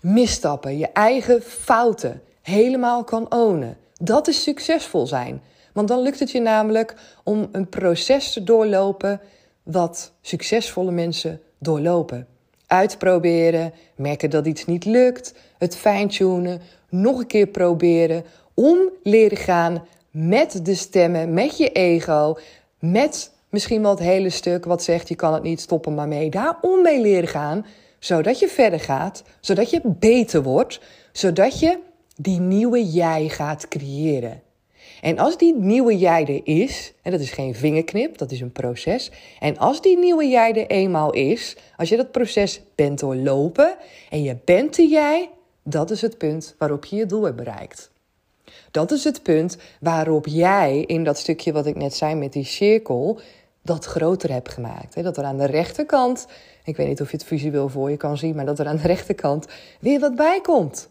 misstappen, 0.06 0.78
je 0.78 0.88
eigen 0.88 1.42
fouten 1.42 2.22
helemaal 2.42 3.04
kan 3.04 3.32
ownen. 3.32 3.78
Dat 3.94 4.28
is 4.28 4.44
succesvol 4.44 5.08
zijn. 5.08 5.42
Want 5.74 5.88
dan 5.88 6.02
lukt 6.02 6.20
het 6.20 6.32
je 6.32 6.40
namelijk 6.40 6.96
om 7.24 7.50
een 7.52 7.70
proces 7.70 8.34
te 8.34 8.44
doorlopen 8.44 9.22
wat 9.64 10.12
succesvolle 10.22 10.92
mensen 10.92 11.42
doorlopen. 11.58 12.28
Uitproberen, 12.68 13.74
merken 13.96 14.30
dat 14.30 14.46
iets 14.46 14.66
niet 14.66 14.86
lukt, 14.86 15.34
het 15.58 15.76
fine-tunen, 15.76 16.62
nog 16.90 17.20
een 17.20 17.28
keer 17.28 17.48
proberen, 17.48 18.24
om 18.54 18.78
leren 19.04 19.38
gaan 19.38 19.86
met 20.12 20.66
de 20.66 20.76
stemmen, 20.76 21.34
met 21.34 21.58
je 21.58 21.72
ego, 21.72 22.38
met 22.80 23.32
misschien 23.50 23.82
wel 23.82 23.92
het 23.92 24.00
hele 24.00 24.30
stuk 24.30 24.66
wat 24.66 24.84
zegt 24.84 25.08
je 25.08 25.16
kan 25.16 25.34
het 25.34 25.44
niet 25.44 25.62
stoppen 25.62 25.94
maar 25.94 26.08
mee. 26.08 26.30
Daarom 26.30 26.82
mee 26.82 27.02
leren 27.02 27.30
gaan, 27.30 27.66
zodat 28.06 28.40
je 28.40 28.48
verder 28.48 28.80
gaat, 28.80 29.24
zodat 29.40 29.70
je 29.70 29.82
beter 29.84 30.44
wordt, 30.44 30.80
zodat 31.12 31.60
je 31.60 31.80
die 32.16 32.40
nieuwe 32.40 32.86
jij 32.86 33.30
gaat 33.30 33.68
creëren. 33.68 34.42
En 35.02 35.20
als 35.20 35.38
die 35.38 35.56
nieuwe 35.56 35.98
jij 35.98 36.26
er 36.26 36.42
is, 36.44 36.94
en 37.02 37.12
dat 37.12 37.20
is 37.20 37.32
geen 37.32 37.56
vingerknip, 37.56 38.18
dat 38.18 38.32
is 38.32 38.42
een 38.42 38.52
proces. 38.52 39.12
En 39.40 39.58
als 39.58 39.82
die 39.82 39.98
nieuwe 39.98 40.28
jij 40.28 40.54
er 40.54 40.68
eenmaal 40.68 41.14
is, 41.14 41.56
als 41.78 41.90
je 41.90 41.98
dat 41.98 42.12
proces 42.12 42.62
bent 42.76 43.00
doorlopen 43.00 43.76
en 44.10 44.24
je 44.24 44.38
bent 44.46 44.76
de 44.76 44.88
jij, 44.88 45.30
dat 45.64 45.92
is 45.92 46.02
het 46.02 46.18
punt 46.18 46.56
waarop 46.58 46.86
je 46.86 46.96
je 46.96 47.06
doel 47.06 47.24
hebt 47.24 47.36
bereikt. 47.36 47.92
Dat 48.72 48.92
is 48.92 49.04
het 49.04 49.24
punt 49.24 49.58
waarop 49.80 50.28
jij 50.28 50.84
in 50.88 51.04
dat 51.04 51.18
stukje 51.18 51.52
wat 51.52 51.66
ik 51.66 51.76
net 51.76 51.96
zei 51.96 52.16
met 52.16 52.34
die 52.34 52.46
cirkel 52.46 53.20
dat 53.62 53.86
groter 53.86 54.32
hebt 54.32 54.50
gemaakt. 54.50 55.04
Dat 55.04 55.18
er 55.18 55.24
aan 55.24 55.38
de 55.38 55.46
rechterkant, 55.46 56.28
ik 56.66 56.78
weet 56.78 56.88
niet 56.88 57.02
of 57.02 57.12
je 57.12 57.18
het 57.18 57.26
visueel 57.26 57.70
voor 57.70 57.90
je 57.90 57.98
kan 57.98 58.18
zien, 58.18 58.36
maar 58.36 58.46
dat 58.46 58.60
er 58.60 58.68
aan 58.68 58.78
de 58.78 58.88
rechterkant 58.88 59.48
weer 59.80 60.00
wat 60.00 60.16
bij 60.16 60.42
komt. 60.42 60.90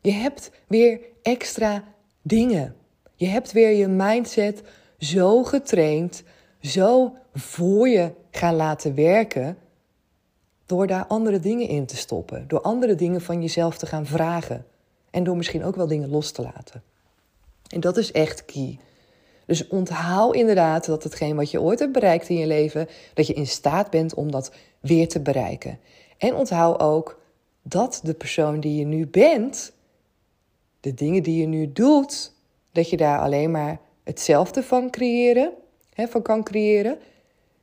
Je 0.00 0.10
hebt 0.10 0.50
weer 0.66 1.00
extra 1.22 1.84
dingen. 2.22 2.74
Je 3.14 3.26
hebt 3.26 3.52
weer 3.52 3.70
je 3.70 3.86
mindset 3.86 4.62
zo 4.98 5.44
getraind, 5.44 6.22
zo 6.60 7.14
voor 7.34 7.88
je 7.88 8.10
gaan 8.30 8.54
laten 8.54 8.94
werken, 8.94 9.58
door 10.66 10.86
daar 10.86 11.06
andere 11.06 11.40
dingen 11.40 11.68
in 11.68 11.86
te 11.86 11.96
stoppen, 11.96 12.44
door 12.48 12.60
andere 12.60 12.94
dingen 12.94 13.20
van 13.20 13.42
jezelf 13.42 13.78
te 13.78 13.86
gaan 13.86 14.06
vragen 14.06 14.66
en 15.10 15.24
door 15.24 15.36
misschien 15.36 15.64
ook 15.64 15.76
wel 15.76 15.86
dingen 15.86 16.08
los 16.08 16.30
te 16.30 16.42
laten. 16.42 16.82
En 17.68 17.80
dat 17.80 17.96
is 17.96 18.12
echt 18.12 18.44
key. 18.44 18.78
Dus 19.46 19.68
onthoud 19.68 20.34
inderdaad 20.34 20.86
dat 20.86 21.02
hetgeen 21.02 21.36
wat 21.36 21.50
je 21.50 21.60
ooit 21.60 21.78
hebt 21.78 21.92
bereikt 21.92 22.28
in 22.28 22.36
je 22.36 22.46
leven, 22.46 22.88
dat 23.14 23.26
je 23.26 23.34
in 23.34 23.46
staat 23.46 23.90
bent 23.90 24.14
om 24.14 24.30
dat 24.30 24.52
weer 24.80 25.08
te 25.08 25.20
bereiken. 25.20 25.78
En 26.18 26.34
onthoud 26.34 26.80
ook 26.80 27.20
dat 27.62 28.00
de 28.02 28.14
persoon 28.14 28.60
die 28.60 28.78
je 28.78 28.84
nu 28.84 29.06
bent, 29.06 29.72
de 30.80 30.94
dingen 30.94 31.22
die 31.22 31.40
je 31.40 31.46
nu 31.46 31.72
doet, 31.72 32.32
dat 32.72 32.90
je 32.90 32.96
daar 32.96 33.18
alleen 33.18 33.50
maar 33.50 33.80
hetzelfde 34.04 34.62
van 34.62 34.90
creëren, 34.90 35.52
hè, 35.92 36.06
van 36.06 36.22
kan 36.22 36.42
creëren. 36.44 36.98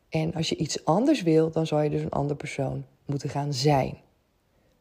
En 0.09 0.33
als 0.33 0.49
je 0.49 0.55
iets 0.55 0.85
anders 0.85 1.21
wil, 1.21 1.51
dan 1.51 1.67
zou 1.67 1.83
je 1.83 1.89
dus 1.89 2.01
een 2.01 2.09
andere 2.09 2.35
persoon 2.35 2.85
moeten 3.05 3.29
gaan 3.29 3.53
zijn. 3.53 3.97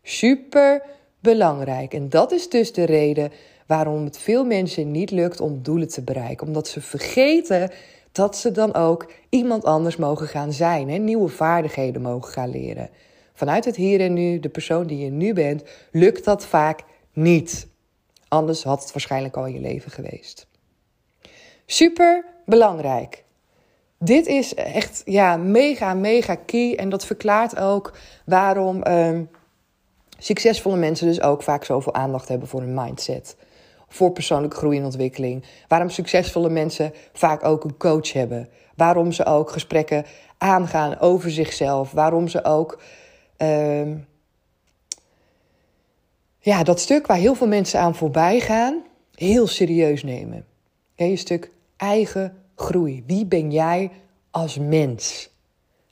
Super 0.03 0.83
belangrijk. 1.20 1.94
En 1.94 2.09
dat 2.09 2.33
is 2.33 2.49
dus 2.49 2.73
de 2.73 2.85
reden 2.85 3.33
waarom 3.66 4.05
het 4.05 4.18
veel 4.18 4.44
mensen 4.44 4.90
niet 4.90 5.11
lukt 5.11 5.40
om 5.40 5.62
doelen 5.62 5.88
te 5.88 6.03
bereiken. 6.03 6.47
Omdat 6.47 6.68
ze 6.68 6.81
vergeten 6.81 7.70
dat 8.14 8.37
ze 8.37 8.50
dan 8.50 8.74
ook 8.74 9.12
iemand 9.29 9.64
anders 9.64 9.96
mogen 9.96 10.27
gaan 10.27 10.53
zijn. 10.53 10.90
Hè? 10.90 10.96
Nieuwe 10.96 11.29
vaardigheden 11.29 12.03
mogen 12.03 12.33
gaan 12.33 12.50
leren. 12.50 12.90
Vanuit 13.33 13.64
het 13.64 13.77
hier 13.77 14.00
en 14.00 14.12
nu, 14.12 14.40
de 14.40 14.48
persoon 14.48 14.87
die 14.87 14.98
je 14.98 15.11
nu 15.11 15.33
bent, 15.33 15.62
lukt 15.90 16.24
dat 16.24 16.46
vaak 16.46 16.83
niet. 17.12 17.66
Anders 18.29 18.64
had 18.64 18.83
het 18.83 18.92
waarschijnlijk 18.92 19.37
al 19.37 19.46
je 19.46 19.61
leven 19.61 19.90
geweest. 19.90 20.46
Super 21.66 22.24
belangrijk. 22.46 23.24
Dit 23.98 24.27
is 24.27 24.55
echt 24.55 25.03
ja, 25.05 25.37
mega, 25.37 25.94
mega 25.94 26.35
key. 26.35 26.77
En 26.77 26.88
dat 26.88 27.07
verklaart 27.07 27.59
ook 27.59 27.92
waarom 28.27 28.83
ehm, 28.83 29.24
succesvolle 30.18 30.77
mensen 30.77 31.07
dus 31.07 31.20
ook 31.20 31.42
vaak 31.42 31.64
zoveel 31.64 31.94
aandacht 31.94 32.29
hebben 32.29 32.48
voor 32.48 32.61
hun 32.61 32.74
mindset. 32.74 33.37
Voor 33.94 34.12
persoonlijke 34.12 34.57
groei 34.57 34.78
en 34.78 34.85
ontwikkeling. 34.85 35.44
Waarom 35.68 35.90
succesvolle 35.90 36.48
mensen 36.48 36.92
vaak 37.12 37.44
ook 37.44 37.64
een 37.64 37.76
coach 37.76 38.12
hebben. 38.12 38.48
Waarom 38.76 39.12
ze 39.12 39.24
ook 39.24 39.50
gesprekken 39.50 40.04
aangaan 40.38 40.98
over 40.98 41.30
zichzelf. 41.30 41.92
Waarom 41.92 42.28
ze 42.28 42.44
ook 42.44 42.80
ehm, 43.37 43.96
ja, 46.38 46.62
dat 46.62 46.80
stuk 46.80 47.07
waar 47.07 47.16
heel 47.16 47.35
veel 47.35 47.46
mensen 47.46 47.80
aan 47.80 47.94
voorbij 47.94 48.40
gaan, 48.40 48.83
heel 49.14 49.46
serieus 49.46 50.02
nemen. 50.02 50.44
je 50.94 51.16
stuk 51.16 51.50
eigen 51.76 52.37
groei. 52.54 53.04
Wie 53.07 53.26
ben 53.26 53.50
jij 53.50 53.90
als 54.30 54.59
mens? 54.59 55.30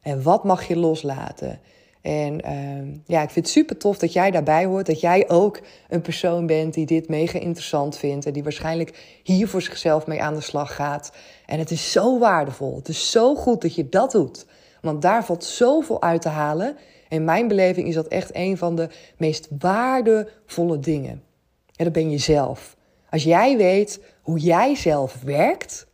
En 0.01 0.23
wat 0.23 0.45
mag 0.45 0.69
je 0.69 0.77
loslaten? 0.77 1.61
En 2.03 2.41
uh, 2.47 2.95
ja, 3.07 3.23
ik 3.23 3.31
vind 3.31 3.45
het 3.45 3.55
super 3.55 3.77
tof 3.77 3.99
dat 3.99 4.13
jij 4.13 4.31
daarbij 4.31 4.65
hoort. 4.65 4.87
Dat 4.87 5.01
jij 5.01 5.29
ook 5.29 5.61
een 5.89 6.01
persoon 6.01 6.47
bent 6.47 6.75
die 6.75 6.87
dit 6.87 7.09
mega 7.09 7.39
interessant 7.39 7.99
vindt. 7.99 8.27
En 8.27 8.33
die 8.33 8.43
waarschijnlijk 8.43 9.21
hier 9.23 9.49
voor 9.49 9.63
zichzelf 9.63 10.07
mee 10.07 10.23
aan 10.23 10.35
de 10.35 10.41
slag 10.41 10.75
gaat. 10.75 11.13
En 11.47 11.59
het 11.59 11.71
is 11.71 11.93
zo 11.93 12.19
waardevol. 12.19 12.77
Het 12.77 12.89
is 12.89 13.11
zo 13.11 13.35
goed 13.35 13.61
dat 13.61 13.75
je 13.75 13.89
dat 13.89 14.11
doet. 14.11 14.47
Want 14.81 15.03
daar 15.03 15.25
valt 15.25 15.45
zoveel 15.45 16.03
uit 16.03 16.23
te 16.23 16.29
halen. 16.29 16.77
In 17.09 17.25
mijn 17.25 17.49
beleving 17.49 17.89
is 17.89 17.95
dat 17.95 18.09
echt 18.09 18.31
een 18.33 18.59
van 18.59 18.77
de 18.77 18.89
meest 19.17 19.49
waardevolle 19.59 20.79
dingen. 20.79 21.23
En 21.77 21.85
dat 21.85 21.93
ben 21.93 22.11
je 22.11 22.19
zelf. 22.19 22.77
Als 23.11 23.23
jij 23.23 23.57
weet 23.57 24.01
hoe 24.23 24.39
jij 24.39 24.75
zelf 24.75 25.21
werkt, 25.25 25.87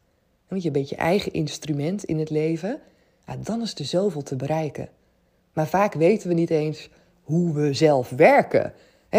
want 0.49 0.63
je 0.63 0.71
bent 0.71 0.89
je 0.89 0.97
eigen 0.97 1.33
instrument 1.33 2.05
in 2.05 2.19
het 2.19 2.31
leven, 2.31 2.81
dan 3.43 3.63
is 3.63 3.75
er 3.75 3.85
zoveel 3.85 4.23
te 4.23 4.37
bereiken. 4.37 4.89
Maar 5.59 5.67
vaak 5.67 5.95
weten 5.95 6.29
we 6.29 6.35
niet 6.35 6.51
eens 6.51 6.89
hoe 7.23 7.53
we 7.53 7.73
zelf 7.73 8.11
werken. 8.11 8.73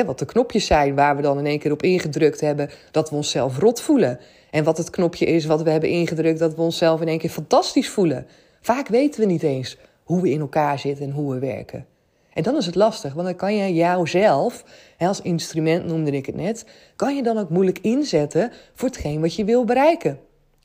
Wat 0.05 0.19
de 0.19 0.25
knopjes 0.25 0.65
zijn 0.65 0.95
waar 0.95 1.15
we 1.15 1.21
dan 1.21 1.39
in 1.39 1.45
één 1.45 1.59
keer 1.59 1.71
op 1.71 1.83
ingedrukt 1.83 2.41
hebben 2.41 2.69
dat 2.91 3.09
we 3.09 3.15
onszelf 3.15 3.57
rot 3.57 3.81
voelen. 3.81 4.19
En 4.51 4.63
wat 4.63 4.77
het 4.77 4.89
knopje 4.89 5.25
is 5.25 5.45
wat 5.45 5.61
we 5.61 5.69
hebben 5.69 5.89
ingedrukt 5.89 6.39
dat 6.39 6.55
we 6.55 6.61
onszelf 6.61 7.01
in 7.01 7.07
één 7.07 7.17
keer 7.17 7.29
fantastisch 7.29 7.89
voelen. 7.89 8.27
Vaak 8.61 8.87
weten 8.87 9.19
we 9.19 9.25
niet 9.25 9.43
eens 9.43 9.77
hoe 10.03 10.21
we 10.21 10.29
in 10.29 10.39
elkaar 10.39 10.79
zitten 10.79 11.05
en 11.05 11.11
hoe 11.11 11.33
we 11.33 11.39
werken. 11.39 11.85
En 12.33 12.43
dan 12.43 12.57
is 12.57 12.65
het 12.65 12.75
lastig, 12.75 13.13
want 13.13 13.27
dan 13.27 13.35
kan 13.35 13.55
je 13.55 13.73
jouzelf, 13.73 14.63
als 14.97 15.21
instrument 15.21 15.85
noemde 15.85 16.11
ik 16.11 16.25
het 16.25 16.35
net, 16.35 16.65
kan 16.95 17.15
je 17.15 17.23
dan 17.23 17.37
ook 17.37 17.49
moeilijk 17.49 17.79
inzetten 17.79 18.51
voor 18.73 18.87
hetgeen 18.87 19.21
wat 19.21 19.35
je 19.35 19.45
wil 19.45 19.65
bereiken. 19.65 20.19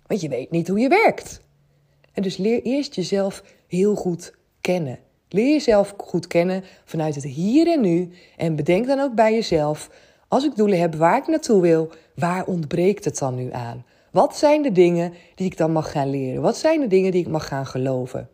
Want 0.07 0.21
je 0.21 0.29
weet 0.29 0.51
niet 0.51 0.69
hoe 0.69 0.79
je 0.79 0.89
werkt. 0.89 1.41
En 2.13 2.23
dus 2.23 2.37
leer 2.37 2.63
eerst 2.63 2.95
jezelf 2.95 3.43
heel 3.67 3.95
goed 3.95 4.35
kennen. 4.61 4.99
Leer 5.35 5.51
jezelf 5.51 5.95
goed 5.97 6.27
kennen 6.27 6.65
vanuit 6.85 7.15
het 7.15 7.25
hier 7.25 7.67
en 7.73 7.81
nu. 7.81 8.11
En 8.37 8.57
bedenk 8.57 8.87
dan 8.87 9.01
ook 9.01 9.15
bij 9.15 9.33
jezelf: 9.33 9.91
als 10.29 10.45
ik 10.45 10.57
doelen 10.57 10.81
heb 10.81 10.95
waar 10.95 11.17
ik 11.17 11.27
naartoe 11.27 11.61
wil, 11.61 11.91
waar 12.15 12.45
ontbreekt 12.45 13.05
het 13.05 13.19
dan 13.19 13.35
nu 13.35 13.53
aan? 13.53 13.85
Wat 14.11 14.37
zijn 14.37 14.63
de 14.63 14.73
dingen 14.73 15.13
die 15.35 15.47
ik 15.47 15.57
dan 15.57 15.73
mag 15.73 15.91
gaan 15.91 16.11
leren? 16.11 16.43
Wat 16.43 16.57
zijn 16.57 16.81
de 16.81 16.87
dingen 16.87 17.13
die 17.13 17.21
ik 17.21 17.29
mag 17.29 17.47
gaan 17.47 17.67
geloven? 17.67 18.29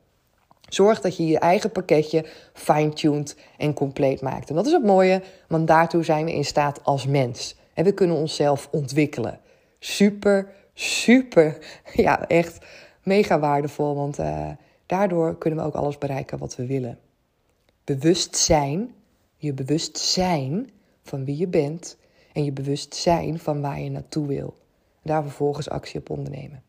Zorg 0.69 1.01
dat 1.01 1.17
je 1.17 1.27
je 1.27 1.39
eigen 1.39 1.73
pakketje 1.73 2.25
fine-tuned 2.53 3.37
en 3.57 3.75
compleet 3.75 4.21
maakt. 4.21 4.49
En 4.49 4.55
dat 4.55 4.67
is 4.67 4.73
het 4.73 4.85
mooie, 4.85 5.23
want 5.49 5.67
daartoe 5.67 6.05
zijn 6.05 6.25
we 6.25 6.35
in 6.35 6.45
staat 6.45 6.85
als 6.85 7.07
mens. 7.07 7.57
En 7.75 7.85
we 7.85 7.93
kunnen 7.93 8.17
onszelf 8.17 8.69
ontwikkelen. 8.71 9.41
Super, 9.79 10.49
super, 10.75 11.59
ja, 11.93 12.27
echt 12.27 12.59
mega 13.03 13.39
waardevol. 13.39 13.95
Want 13.95 14.19
uh, 14.19 14.49
daardoor 14.90 15.38
kunnen 15.38 15.59
we 15.59 15.64
ook 15.64 15.74
alles 15.74 15.98
bereiken 15.98 16.38
wat 16.38 16.57
we 16.57 16.66
willen. 16.66 16.98
Bewustzijn, 17.85 18.94
je 19.37 19.53
bewustzijn 19.53 20.70
van 21.03 21.24
wie 21.24 21.37
je 21.37 21.48
bent 21.48 21.96
en 22.33 22.44
je 22.44 22.53
bewustzijn 22.53 23.38
van 23.38 23.61
waar 23.61 23.81
je 23.81 23.90
naartoe 23.90 24.26
wil. 24.26 24.57
Daar 25.03 25.22
vervolgens 25.22 25.68
actie 25.68 26.00
op 26.00 26.11
ondernemen. 26.11 26.62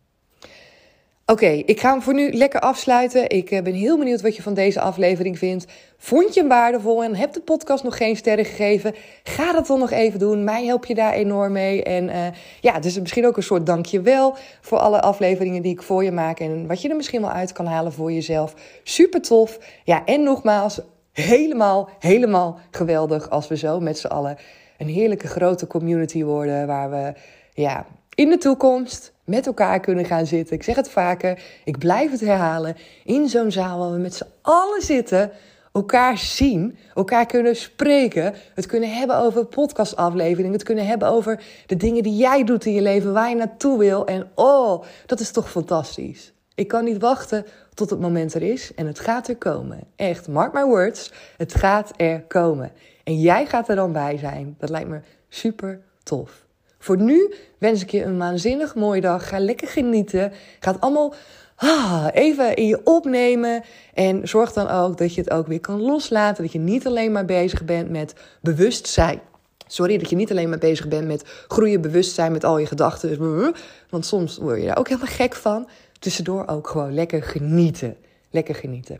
Oké, 1.25 1.47
ik 1.47 1.79
ga 1.79 1.91
hem 1.91 2.01
voor 2.01 2.13
nu 2.13 2.34
lekker 2.34 2.60
afsluiten. 2.60 3.29
Ik 3.29 3.51
eh, 3.51 3.62
ben 3.62 3.73
heel 3.73 3.97
benieuwd 3.97 4.21
wat 4.21 4.36
je 4.36 4.41
van 4.41 4.53
deze 4.53 4.81
aflevering 4.81 5.38
vindt. 5.38 5.65
Vond 5.97 6.34
je 6.34 6.39
hem 6.39 6.49
waardevol 6.49 7.03
en 7.03 7.15
heb 7.15 7.34
de 7.34 7.41
podcast 7.41 7.84
nog 7.84 7.97
geen 7.97 8.15
sterren 8.15 8.45
gegeven? 8.45 8.95
Ga 9.23 9.51
dat 9.51 9.67
dan 9.67 9.79
nog 9.79 9.91
even 9.91 10.19
doen. 10.19 10.43
Mij 10.43 10.65
help 10.65 10.86
je 10.86 10.95
daar 10.95 11.13
enorm 11.13 11.51
mee. 11.51 11.84
En 11.84 12.03
uh, 12.03 12.27
ja, 12.62 12.79
dus 12.79 12.99
misschien 12.99 13.25
ook 13.25 13.38
een 13.38 13.43
soort 13.43 13.65
dankjewel 13.65 14.36
voor 14.62 14.77
alle 14.77 15.01
afleveringen 15.01 15.62
die 15.62 15.71
ik 15.71 15.81
voor 15.81 16.03
je 16.03 16.12
maak. 16.12 16.39
En 16.39 16.67
wat 16.67 16.81
je 16.81 16.89
er 16.89 16.95
misschien 16.95 17.21
wel 17.21 17.31
uit 17.31 17.51
kan 17.51 17.65
halen 17.65 17.93
voor 17.93 18.12
jezelf. 18.12 18.53
Super 18.84 19.21
tof. 19.21 19.60
Ja, 19.84 20.05
en 20.05 20.23
nogmaals, 20.23 20.79
helemaal, 21.12 21.89
helemaal 21.99 22.60
geweldig 22.71 23.29
als 23.29 23.47
we 23.47 23.57
zo 23.57 23.79
met 23.79 23.97
z'n 23.97 24.07
allen 24.07 24.38
een 24.77 24.88
heerlijke 24.88 25.27
grote 25.27 25.67
community 25.67 26.23
worden. 26.23 26.67
Waar 26.67 26.89
we 26.89 27.13
ja, 27.53 27.86
in 28.15 28.29
de 28.29 28.38
toekomst 28.38 29.13
met 29.25 29.45
elkaar 29.45 29.79
kunnen 29.79 30.05
gaan 30.05 30.25
zitten. 30.25 30.55
Ik 30.55 30.63
zeg 30.63 30.75
het 30.75 30.89
vaker, 30.89 31.41
ik 31.63 31.77
blijf 31.77 32.12
het 32.12 32.19
herhalen. 32.19 32.75
In 33.03 33.29
zo'n 33.29 33.51
zaal 33.51 33.79
waar 33.79 33.91
we 33.91 33.97
met 33.97 34.15
z'n 34.15 34.27
allen 34.41 34.81
zitten, 34.81 35.31
elkaar 35.71 36.17
zien, 36.17 36.77
elkaar 36.95 37.25
kunnen 37.25 37.55
spreken, 37.55 38.34
het 38.55 38.65
kunnen 38.65 38.93
hebben 38.93 39.17
over 39.17 39.45
podcastafleveringen, 39.45 40.53
het 40.53 40.63
kunnen 40.63 40.88
hebben 40.88 41.07
over 41.07 41.43
de 41.65 41.77
dingen 41.77 42.03
die 42.03 42.15
jij 42.15 42.43
doet 42.43 42.65
in 42.65 42.73
je 42.73 42.81
leven, 42.81 43.13
waar 43.13 43.29
je 43.29 43.36
naartoe 43.36 43.79
wil. 43.79 44.05
En 44.05 44.29
oh, 44.36 44.84
dat 45.05 45.19
is 45.19 45.31
toch 45.31 45.51
fantastisch. 45.51 46.34
Ik 46.55 46.67
kan 46.67 46.84
niet 46.84 47.01
wachten 47.01 47.45
tot 47.73 47.89
het 47.89 47.99
moment 47.99 48.34
er 48.34 48.41
is 48.41 48.73
en 48.73 48.86
het 48.86 48.99
gaat 48.99 49.27
er 49.27 49.38
komen. 49.38 49.79
Echt, 49.95 50.27
mark 50.27 50.53
my 50.53 50.63
words, 50.63 51.12
het 51.38 51.55
gaat 51.55 51.91
er 51.95 52.21
komen. 52.21 52.71
En 53.03 53.19
jij 53.19 53.45
gaat 53.45 53.69
er 53.69 53.75
dan 53.75 53.91
bij 53.91 54.17
zijn. 54.17 54.55
Dat 54.60 54.69
lijkt 54.69 54.89
me 54.89 54.99
super 55.29 55.81
tof. 56.03 56.45
Voor 56.82 56.98
nu 56.98 57.34
wens 57.58 57.82
ik 57.82 57.91
je 57.91 58.04
een 58.04 58.17
waanzinnig 58.17 58.76
mooie 58.76 59.02
dag. 59.02 59.28
Ga 59.28 59.39
lekker 59.39 59.67
genieten. 59.67 60.32
Ga 60.60 60.72
het 60.72 60.82
allemaal 60.82 61.13
ah, 61.56 62.08
even 62.13 62.56
in 62.56 62.67
je 62.67 62.82
opnemen. 62.84 63.63
En 63.94 64.28
zorg 64.28 64.54
dan 64.54 64.67
ook 64.70 64.98
dat 64.98 65.15
je 65.15 65.22
het 65.22 65.32
ook 65.32 65.48
weer 65.48 65.60
kan 65.60 65.82
loslaten. 65.82 66.44
Dat 66.44 66.52
je 66.52 66.60
niet 66.60 66.88
alleen 66.88 67.12
maar 67.12 67.26
bezig 67.26 67.65
bent 67.65 67.89
met 67.89 68.13
bewustzijn. 68.41 69.22
Sorry, 69.67 69.98
dat 69.98 70.10
je 70.10 70.15
niet 70.15 70.32
alleen 70.32 70.50
maar 70.50 70.58
bezig 70.58 70.88
bent 70.88 71.08
met 71.08 71.24
groeien 71.48 71.82
bewustzijn 71.82 72.32
met 72.32 72.44
al 72.44 72.58
je 72.58 72.65
gedachten. 72.65 73.54
Want 73.89 74.06
soms 74.06 74.38
word 74.38 74.60
je 74.60 74.67
daar 74.67 74.78
ook 74.78 74.88
helemaal 74.88 75.13
gek 75.13 75.36
van. 75.36 75.70
Tussendoor 76.00 76.48
ook 76.48 76.67
gewoon 76.67 76.94
lekker 76.94 77.24
genieten. 77.24 77.98
Lekker 78.30 78.56
genieten. 78.56 79.00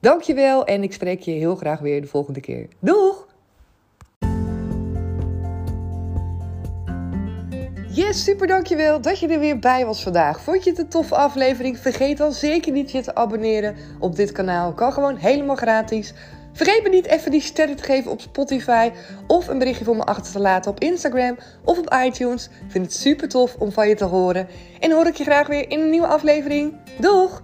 Dankjewel 0.00 0.64
en 0.64 0.82
ik 0.82 0.92
spreek 0.92 1.20
je 1.20 1.30
heel 1.30 1.56
graag 1.56 1.78
weer 1.78 2.00
de 2.00 2.06
volgende 2.06 2.40
keer. 2.40 2.68
Doeg! 2.78 3.25
Yes, 7.96 8.24
super 8.24 8.46
dankjewel 8.46 9.00
dat 9.00 9.18
je 9.18 9.28
er 9.28 9.38
weer 9.38 9.58
bij 9.58 9.86
was 9.86 10.02
vandaag. 10.02 10.40
Vond 10.40 10.64
je 10.64 10.70
het 10.70 10.78
een 10.78 10.88
toffe 10.88 11.14
aflevering? 11.14 11.78
Vergeet 11.78 12.16
dan 12.16 12.32
zeker 12.32 12.72
niet 12.72 12.90
je 12.90 13.00
te 13.00 13.14
abonneren 13.14 13.76
op 13.98 14.16
dit 14.16 14.32
kanaal. 14.32 14.72
Kan 14.72 14.92
gewoon 14.92 15.16
helemaal 15.16 15.56
gratis. 15.56 16.14
Vergeet 16.52 16.82
me 16.82 16.88
niet 16.88 17.06
even 17.06 17.30
die 17.30 17.40
sterren 17.40 17.76
te 17.76 17.82
geven 17.82 18.10
op 18.10 18.20
Spotify 18.20 18.90
of 19.26 19.48
een 19.48 19.58
berichtje 19.58 19.84
voor 19.84 19.96
me 19.96 20.04
achter 20.04 20.32
te 20.32 20.40
laten 20.40 20.70
op 20.70 20.80
Instagram 20.80 21.36
of 21.64 21.78
op 21.78 21.96
iTunes. 22.04 22.44
Ik 22.44 22.70
vind 22.70 22.84
het 22.84 22.94
super 22.94 23.28
tof 23.28 23.54
om 23.58 23.72
van 23.72 23.88
je 23.88 23.94
te 23.94 24.04
horen. 24.04 24.48
En 24.80 24.92
hoor 24.92 25.06
ik 25.06 25.16
je 25.16 25.24
graag 25.24 25.46
weer 25.46 25.70
in 25.70 25.80
een 25.80 25.90
nieuwe 25.90 26.06
aflevering. 26.06 26.74
Doeg! 27.00 27.42